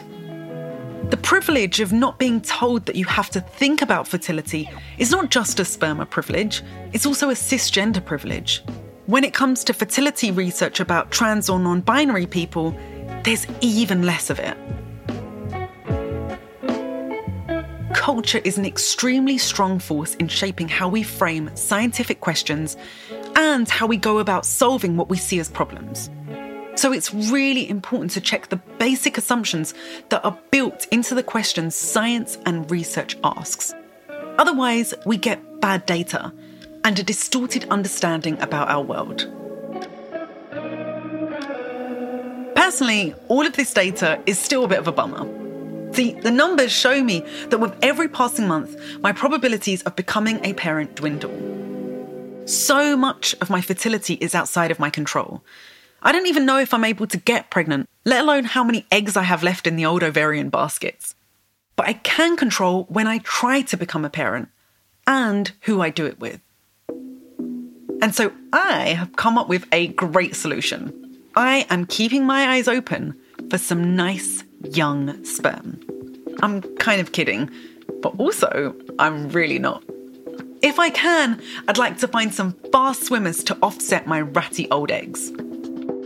The 1.12 1.17
privilege 1.17 1.82
of 1.82 1.91
not 1.91 2.17
being 2.17 2.39
told 2.39 2.86
that 2.86 2.95
you 2.95 3.04
have 3.04 3.30
to 3.32 3.41
think 3.41 3.82
about 3.82 4.08
fertility 4.08 4.69
is 4.97 5.12
not 5.12 5.30
just 5.30 5.60
a 5.60 5.65
spermer 5.65 6.06
privilege, 6.06 6.63
it's 6.93 7.06
also 7.06 7.30
a 7.30 7.34
cisgender 7.34 8.04
privilege. 8.04 8.63
When 9.08 9.26
it 9.26 9.34
comes 9.34 9.65
to 9.65 9.74
fertility 9.74 10.32
research 10.32 10.80
about 10.80 11.12
trans 11.12 11.50
or 11.50 11.60
non 11.60 11.82
binary 11.82 12.28
people, 12.28 12.74
there's 13.26 13.45
even 13.60 14.04
less 14.04 14.30
of 14.30 14.39
it. 14.39 14.58
Culture 17.93 18.39
is 18.45 18.58
an 18.58 18.65
extremely 18.65 19.38
strong 19.38 19.80
force 19.80 20.15
in 20.15 20.30
shaping 20.30 20.69
how 20.69 20.88
we 20.88 21.04
frame 21.04 21.54
scientific 21.56 22.21
questions 22.21 22.78
and 23.36 23.69
how 23.69 23.86
we 23.86 23.97
go 23.97 24.19
about 24.19 24.45
solving 24.45 24.95
what 24.95 25.10
we 25.10 25.17
see 25.17 25.39
as 25.41 25.50
problems. 25.50 26.10
So 26.76 26.94
it's 26.94 27.14
really 27.14 27.70
important 27.70 28.12
to 28.12 28.22
check 28.22 28.48
the 28.48 28.56
basic 28.56 29.18
assumptions 29.18 29.74
that 30.10 30.24
are 30.24 30.38
built 30.52 30.88
into 30.92 31.14
the 31.14 31.24
questions 31.24 31.76
science 31.76 32.38
and 32.46 32.70
research 32.72 33.18
asks. 33.24 33.74
Otherwise, 34.38 34.94
we 35.06 35.18
get 35.18 35.62
bad 35.62 35.86
data 35.86 36.34
and 36.84 36.98
a 36.98 37.04
distorted 37.04 37.68
understanding 37.70 38.40
about 38.42 38.70
our 38.70 38.82
world. 38.82 39.28
Personally, 42.56 43.14
all 43.28 43.46
of 43.46 43.54
this 43.54 43.74
data 43.74 44.22
is 44.26 44.40
still 44.40 44.64
a 44.64 44.68
bit 44.68 44.80
of 44.80 44.88
a 44.88 44.92
bummer. 44.92 45.28
See, 45.94 46.14
the 46.14 46.32
numbers 46.32 46.72
show 46.72 47.04
me 47.04 47.26
that 47.50 47.60
with 47.60 47.76
every 47.82 48.08
passing 48.08 48.48
month, 48.48 48.78
my 49.02 49.12
probabilities 49.12 49.82
of 49.84 49.96
becoming 49.96 50.40
a 50.46 50.54
parent 50.54 50.96
dwindle. 50.96 51.38
So 52.46 52.96
much 52.96 53.36
of 53.42 53.50
my 53.50 53.62
fertility 53.62 54.14
is 54.16 54.34
outside 54.34 54.72
of 54.72 54.80
my 54.80 54.90
control, 54.90 55.44
I 56.04 56.12
don't 56.12 56.28
even 56.28 56.46
know 56.46 56.58
if 56.58 56.74
I'm 56.74 56.84
able 56.84 57.06
to 57.08 57.18
get 57.18 57.52
pregnant, 57.52 57.88
let 58.06 58.22
alone 58.22 58.46
how 58.46 58.64
many 58.64 58.86
eggs 58.92 59.16
I 59.16 59.24
have 59.24 59.44
left 59.44 59.68
in 59.68 59.76
the 59.76 59.86
old 59.86 60.02
ovarian 60.02 60.50
baskets. 60.50 61.14
But 61.76 61.88
I 61.88 61.94
can 61.94 62.36
control 62.38 62.86
when 62.90 63.06
I 63.06 63.20
try 63.20 63.62
to 63.62 63.78
become 63.78 64.04
a 64.04 64.10
parent 64.10 64.50
and 65.06 65.52
who 65.62 65.82
I 65.82 65.90
do 65.90 66.06
it 66.08 66.20
with. 66.20 66.40
And 68.02 68.16
so 68.16 68.32
I 68.52 68.96
have 68.98 69.16
come 69.16 69.38
up 69.38 69.48
with 69.48 69.68
a 69.72 69.88
great 69.90 70.36
solution. 70.36 71.20
I 71.36 71.68
am 71.70 71.86
keeping 71.86 72.26
my 72.26 72.56
eyes 72.56 72.68
open 72.68 73.16
for 73.52 73.60
some 73.60 73.96
nice 73.96 74.44
young 74.64 75.24
sperm. 75.24 75.80
I'm 76.42 76.62
kind 76.78 77.00
of 77.00 77.12
kidding, 77.12 77.52
but 78.02 78.16
also 78.18 78.76
I'm 78.98 79.30
really 79.30 79.60
not. 79.60 79.84
If 80.64 80.80
I 80.80 80.90
can, 80.90 81.42
I'd 81.68 81.78
like 81.78 82.00
to 82.00 82.08
find 82.08 82.34
some 82.34 82.54
fast 82.72 83.04
swimmers 83.04 83.44
to 83.46 83.58
offset 83.62 84.08
my 84.08 84.22
ratty 84.22 84.70
old 84.72 84.90
eggs. 84.90 85.32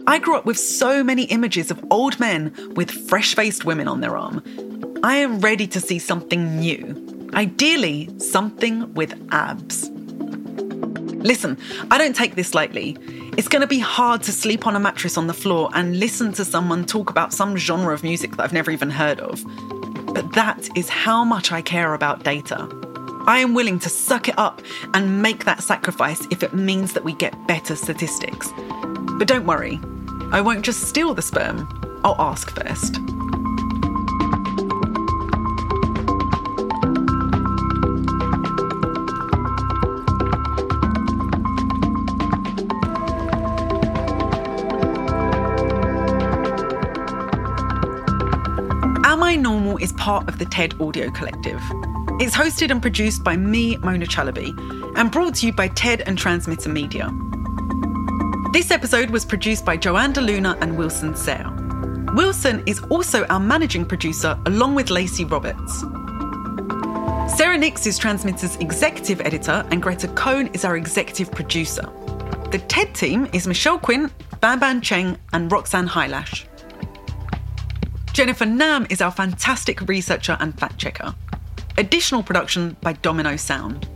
I 0.07 0.19
grew 0.19 0.35
up 0.35 0.45
with 0.45 0.59
so 0.59 1.03
many 1.03 1.23
images 1.23 1.71
of 1.71 1.83
old 1.89 2.19
men 2.19 2.53
with 2.75 2.91
fresh 3.09 3.33
faced 3.33 3.65
women 3.65 3.87
on 3.87 4.01
their 4.01 4.15
arm. 4.15 4.43
I 5.03 5.17
am 5.17 5.39
ready 5.39 5.65
to 5.67 5.79
see 5.79 5.97
something 5.97 6.59
new. 6.59 7.29
Ideally, 7.33 8.09
something 8.19 8.93
with 8.93 9.13
abs. 9.31 9.89
Listen, 11.25 11.57
I 11.89 11.97
don't 11.97 12.15
take 12.15 12.35
this 12.35 12.53
lightly. 12.53 12.95
It's 13.35 13.47
going 13.47 13.61
to 13.61 13.67
be 13.67 13.79
hard 13.79 14.21
to 14.23 14.31
sleep 14.31 14.67
on 14.67 14.75
a 14.75 14.79
mattress 14.79 15.17
on 15.17 15.25
the 15.25 15.33
floor 15.33 15.71
and 15.73 15.99
listen 15.99 16.31
to 16.33 16.45
someone 16.45 16.85
talk 16.85 17.09
about 17.09 17.33
some 17.33 17.57
genre 17.57 17.91
of 17.91 18.03
music 18.03 18.35
that 18.35 18.43
I've 18.43 18.53
never 18.53 18.69
even 18.69 18.91
heard 18.91 19.19
of. 19.19 19.43
But 20.13 20.33
that 20.33 20.69
is 20.77 20.87
how 20.87 21.23
much 21.23 21.51
I 21.51 21.63
care 21.63 21.95
about 21.95 22.23
data. 22.23 22.69
I 23.25 23.39
am 23.39 23.55
willing 23.55 23.79
to 23.79 23.89
suck 23.89 24.29
it 24.29 24.37
up 24.37 24.61
and 24.93 25.23
make 25.23 25.45
that 25.45 25.63
sacrifice 25.63 26.27
if 26.29 26.43
it 26.43 26.53
means 26.53 26.93
that 26.93 27.03
we 27.03 27.13
get 27.13 27.47
better 27.47 27.75
statistics. 27.75 28.53
But 29.17 29.27
don't 29.27 29.47
worry, 29.47 29.79
I 30.31 30.41
won't 30.41 30.65
just 30.65 30.81
steal 30.81 31.13
the 31.13 31.21
sperm, 31.21 31.67
I'll 32.03 32.15
ask 32.19 32.51
first. 32.51 32.97
Am 49.05 49.23
I 49.23 49.35
Normal 49.38 49.77
is 49.77 49.93
part 49.93 50.27
of 50.27 50.39
the 50.39 50.45
TED 50.45 50.79
Audio 50.81 51.09
Collective. 51.11 51.61
It's 52.19 52.35
hosted 52.35 52.71
and 52.71 52.81
produced 52.81 53.23
by 53.23 53.38
me, 53.38 53.77
Mona 53.77 54.05
Chalabi, 54.05 54.53
and 54.97 55.11
brought 55.11 55.35
to 55.35 55.45
you 55.45 55.53
by 55.53 55.67
TED 55.69 56.01
and 56.01 56.17
Transmitter 56.17 56.69
Media. 56.69 57.09
This 58.55 58.71
episode 58.71 59.09
was 59.09 59.25
produced 59.25 59.65
by 59.65 59.75
Joanne 59.75 60.13
DeLuna 60.13 60.57
and 60.61 60.77
Wilson 60.77 61.13
Sayre. 61.13 61.51
Wilson 62.13 62.63
is 62.65 62.79
also 62.83 63.25
our 63.25 63.37
managing 63.37 63.83
producer, 63.85 64.39
along 64.45 64.75
with 64.75 64.89
Lacey 64.89 65.25
Roberts. 65.25 65.81
Sarah 67.35 67.57
Nix 67.57 67.85
is 67.85 67.97
Transmitter's 67.97 68.55
executive 68.55 69.19
editor, 69.19 69.67
and 69.71 69.81
Greta 69.81 70.07
Cohn 70.07 70.47
is 70.53 70.63
our 70.63 70.77
executive 70.77 71.29
producer. 71.33 71.81
The 72.51 72.63
TED 72.69 72.95
team 72.95 73.27
is 73.33 73.45
Michelle 73.45 73.77
Quint, 73.77 74.13
Ban 74.39 74.59
Ban 74.59 74.79
Cheng, 74.79 75.17
and 75.33 75.51
Roxanne 75.51 75.89
Hylash. 75.89 76.45
Jennifer 78.13 78.45
Nam 78.45 78.87
is 78.89 79.01
our 79.01 79.11
fantastic 79.11 79.81
researcher 79.89 80.37
and 80.39 80.57
fact 80.57 80.77
checker. 80.77 81.13
Additional 81.77 82.23
production 82.23 82.77
by 82.79 82.93
Domino 82.93 83.35
Sound. 83.35 83.89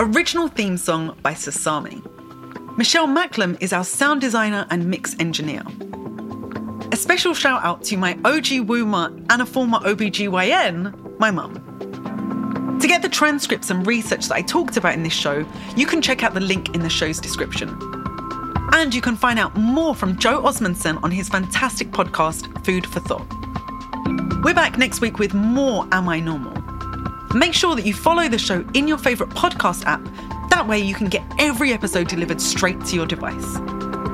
Original 0.00 0.48
theme 0.48 0.76
song 0.76 1.16
by 1.22 1.32
Sasami. 1.32 2.17
Michelle 2.78 3.08
Macklem 3.08 3.60
is 3.60 3.72
our 3.72 3.82
sound 3.82 4.20
designer 4.20 4.64
and 4.70 4.88
mix 4.88 5.16
engineer. 5.18 5.64
A 6.92 6.96
special 6.96 7.34
shout 7.34 7.64
out 7.64 7.82
to 7.82 7.96
my 7.96 8.12
OG 8.24 8.68
womber 8.68 9.06
and 9.30 9.42
a 9.42 9.46
former 9.46 9.80
OBGYN, 9.80 11.18
my 11.18 11.32
mum. 11.32 11.54
To 12.80 12.86
get 12.86 13.02
the 13.02 13.08
transcripts 13.08 13.70
and 13.70 13.84
research 13.84 14.28
that 14.28 14.36
I 14.36 14.42
talked 14.42 14.76
about 14.76 14.94
in 14.94 15.02
this 15.02 15.12
show, 15.12 15.44
you 15.76 15.86
can 15.86 16.00
check 16.00 16.22
out 16.22 16.34
the 16.34 16.40
link 16.40 16.76
in 16.76 16.82
the 16.82 16.88
show's 16.88 17.18
description. 17.18 17.76
And 18.72 18.94
you 18.94 19.00
can 19.00 19.16
find 19.16 19.40
out 19.40 19.56
more 19.56 19.92
from 19.92 20.16
Joe 20.16 20.40
Osmundson 20.40 21.02
on 21.02 21.10
his 21.10 21.28
fantastic 21.28 21.90
podcast, 21.90 22.64
Food 22.64 22.86
for 22.86 23.00
Thought. 23.00 23.26
We're 24.44 24.54
back 24.54 24.78
next 24.78 25.00
week 25.00 25.18
with 25.18 25.34
more 25.34 25.88
Am 25.90 26.08
I 26.08 26.20
Normal? 26.20 26.54
Make 27.34 27.54
sure 27.54 27.74
that 27.74 27.84
you 27.84 27.92
follow 27.92 28.28
the 28.28 28.38
show 28.38 28.64
in 28.74 28.86
your 28.86 28.98
favourite 28.98 29.34
podcast 29.34 29.84
app 29.84 30.00
that 30.58 30.66
way, 30.66 30.80
you 30.80 30.92
can 30.92 31.06
get 31.06 31.22
every 31.38 31.72
episode 31.72 32.08
delivered 32.08 32.40
straight 32.40 32.84
to 32.84 32.96
your 32.96 33.06
device. 33.06 33.60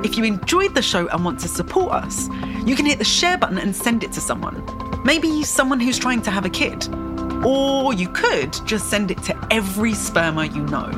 If 0.05 0.15
you 0.15 0.23
enjoyed 0.23 0.75
the 0.75 0.81
show 0.83 1.07
and 1.07 1.25
want 1.25 1.39
to 1.39 1.47
support 1.47 1.91
us, 1.91 2.29
you 2.67 2.75
can 2.75 2.85
hit 2.85 2.99
the 2.99 3.03
share 3.03 3.35
button 3.35 3.57
and 3.57 3.75
send 3.75 4.03
it 4.03 4.11
to 4.11 4.21
someone. 4.21 4.63
Maybe 5.03 5.41
someone 5.41 5.79
who's 5.79 5.97
trying 5.97 6.21
to 6.21 6.29
have 6.29 6.45
a 6.45 6.49
kid. 6.51 6.87
Or 7.43 7.95
you 7.95 8.09
could 8.09 8.53
just 8.67 8.91
send 8.91 9.09
it 9.09 9.23
to 9.23 9.47
every 9.49 9.95
spermer 9.95 10.43
you 10.43 10.61
know. 10.67 10.91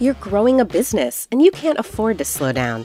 You're 0.00 0.14
growing 0.14 0.60
a 0.60 0.64
business 0.64 1.28
and 1.30 1.40
you 1.40 1.52
can't 1.52 1.78
afford 1.78 2.18
to 2.18 2.24
slow 2.24 2.50
down. 2.50 2.84